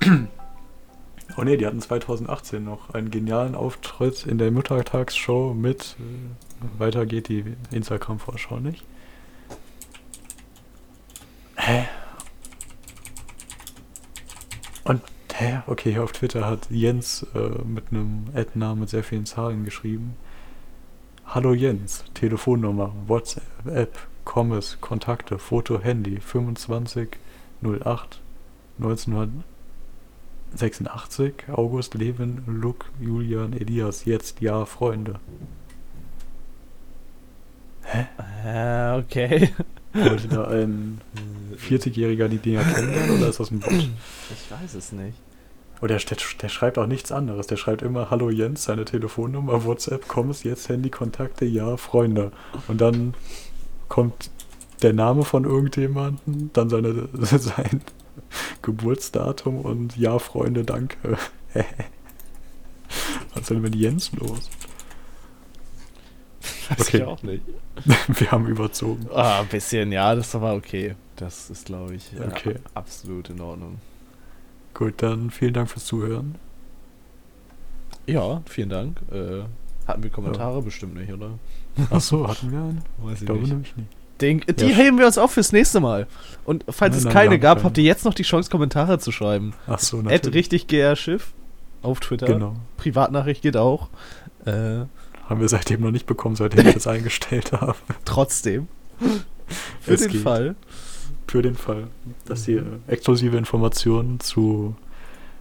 oh 1.37 1.43
ne, 1.43 1.57
die 1.57 1.67
hatten 1.67 1.81
2018 1.81 2.65
noch 2.65 2.95
einen 2.95 3.11
genialen 3.11 3.55
Auftritt 3.55 4.27
in 4.27 4.39
der 4.39 4.51
Muttertagsshow 4.51 5.55
mit. 5.55 5.97
Äh, 5.99 6.81
weiter 6.81 7.07
geht 7.07 7.29
die 7.29 7.45
Instagram-Vorschau 7.71 8.61
nicht. 8.61 8.85
Hä? 11.57 11.89
Und, 14.85 15.03
hä? 15.35 15.61
Okay, 15.67 15.93
hier 15.93 16.05
auf 16.05 16.13
Twitter 16.13 16.47
hat 16.47 16.71
Jens 16.71 17.27
äh, 17.35 17.63
mit 17.65 17.91
einem 17.91 18.27
Ad-Namen 18.35 18.81
mit 18.81 18.89
sehr 18.89 19.05
vielen 19.05 19.27
Zahlen 19.27 19.65
geschrieben. 19.65 20.17
Hallo 21.27 21.53
Jens, 21.53 22.05
Telefonnummer, 22.15 22.95
WhatsApp, 23.07 23.99
Commerce, 24.25 24.79
Kontakte, 24.81 25.39
Foto, 25.39 25.79
Handy, 25.79 26.21
25 26.21 27.19
08 27.61 28.21
1986, 30.53 31.49
August, 31.53 31.95
Levin, 31.95 32.43
Luke, 32.47 32.87
Julian, 33.01 33.53
Elias, 33.53 34.05
jetzt, 34.05 34.41
ja, 34.41 34.65
Freunde. 34.65 35.21
Hä? 37.83 38.07
Ah, 38.19 38.99
okay. 38.99 39.51
Wollte 39.93 40.29
da 40.29 40.45
ein 40.49 41.01
40-Jähriger 41.57 42.29
die 42.29 42.39
Dinger 42.39 42.63
kennenlernen 42.63 43.19
oder 43.19 43.29
ist 43.29 43.41
das 43.41 43.51
ein 43.51 43.61
Bot? 43.61 43.73
Ich 43.73 44.51
weiß 44.51 44.75
es 44.75 44.93
nicht. 44.93 45.17
Oder 45.81 45.97
der, 45.97 46.17
der 46.43 46.49
schreibt 46.49 46.79
auch 46.79 46.87
nichts 46.87 47.13
anderes. 47.13 47.47
Der 47.47 47.57
schreibt 47.57 47.83
immer 47.83 48.11
Hallo 48.11 48.31
Jens, 48.31 48.65
seine 48.65 48.85
Telefonnummer, 48.85 49.65
WhatsApp, 49.65 50.09
kommst 50.09 50.45
jetzt, 50.45 50.69
Handy, 50.69 50.91
Kontakte, 50.91 51.45
ja, 51.45 51.77
Freunde. 51.77 52.33
Und 52.67 52.81
dann 52.81 53.15
kommt 53.89 54.31
der 54.83 54.93
Name 54.93 55.25
von 55.25 55.45
irgendjemandem, 55.45 56.51
dann 56.53 56.69
seine, 56.69 57.09
sein, 57.13 57.81
Geburtsdatum 58.63 59.61
und 59.61 59.97
ja, 59.97 60.19
Freunde, 60.19 60.65
danke. 60.65 61.19
Was 63.35 63.43
ist 63.43 63.51
denn 63.51 63.61
mit 63.61 63.75
Jens 63.75 64.13
los? 64.13 64.49
Weiß 66.69 66.81
Okay. 66.81 66.97
ich 66.99 67.03
auch 67.05 67.23
nicht. 67.23 67.43
Wir 68.09 68.31
haben 68.31 68.47
überzogen. 68.47 69.07
Ah, 69.13 69.41
ein 69.41 69.49
bisschen, 69.49 69.93
ja, 69.93 70.15
das 70.15 70.35
war 70.41 70.55
okay. 70.55 70.95
Das 71.17 71.51
ist, 71.51 71.67
glaube 71.67 71.95
ich, 71.95 72.13
ja, 72.13 72.27
Okay. 72.27 72.57
absolut 72.75 73.31
in 73.31 73.41
Ordnung. 73.41 73.79
Gut, 74.75 74.95
dann 74.99 75.31
vielen 75.31 75.55
Dank 75.55 75.71
fürs 75.71 75.87
Zuhören. 75.87 76.37
Ja, 78.07 78.43
vielen 78.47 78.69
Dank. 78.71 79.01
Äh, 79.11 79.43
hatten 79.87 80.03
wir 80.03 80.11
Kommentare? 80.11 80.63
Bestimmt 80.63 80.95
nicht, 80.95 81.13
oder? 81.13 81.39
Ach 81.91 82.01
so, 82.01 82.27
hatten 82.29 82.51
wir 82.53 82.59
einen? 82.59 82.83
Weiß 82.99 83.21
Ich 83.21 83.27
glaube 83.27 83.47
nämlich 83.47 83.77
nicht. 83.77 83.89
Den, 84.21 84.41
die 84.41 84.65
Ja. 84.67 84.77
heben 84.77 84.99
wir 84.99 85.07
uns 85.07 85.17
auf 85.19 85.33
fürs 85.33 85.53
nächste 85.53 85.81
Mal. 85.81 86.07
Und 86.45 86.65
falls 86.69 86.93
Nein, 86.93 86.99
es 86.99 87.05
nein, 87.05 87.13
keine 87.15 87.31
haben 87.35 87.41
gab, 87.41 87.59
keine. 87.59 87.65
habt 87.67 87.79
ihr 87.79 87.85
jetzt 87.85 88.05
noch 88.05 88.15
die 88.15 88.23
Chance, 88.25 88.51
Kommentare 88.51 88.99
zu 88.99 89.13
schreiben. 89.13 89.55
Ach 89.67 89.79
so, 89.79 90.03
natürlich. 90.03 90.35
richtig 90.35 90.67
GR 90.67 90.97
Schiff 90.97 91.33
auf 91.83 92.01
Twitter. 92.01 92.27
Genau. 92.27 92.57
Privatnachricht 92.77 93.43
geht 93.43 93.57
auch. 93.57 93.89
Äh, 94.45 94.51
Haben 95.29 95.41
wir 95.41 95.49
seitdem 95.49 95.83
noch 95.83 95.91
nicht 95.91 96.07
bekommen, 96.07 96.35
seitdem 96.37 96.67
ich 96.67 96.75
das 96.75 96.87
eingestellt 96.89 97.53
habe. 97.53 97.77
trotzdem. 98.05 98.67
Für 99.81 99.95
Es 99.95 100.01
den 100.03 100.11
geht. 100.11 100.23
Fall. 100.23 100.57
Für 101.29 101.43
den 101.43 101.55
Fall, 101.55 101.89
dass 102.27 102.49
ihr 102.49 102.65
exklusive 102.87 103.37
Informationen 103.37 104.19
zu 104.21 104.75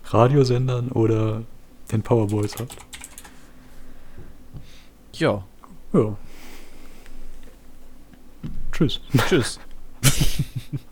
Radiosendern 0.06 0.90
oder 0.90 1.42
den 1.92 2.02
Powerboys 2.04 2.56
habt. 2.60 2.76
Ja. 5.14 5.44
Ja. 5.94 6.16
Tschüss. 8.72 9.02
Tschüss. 9.28 9.60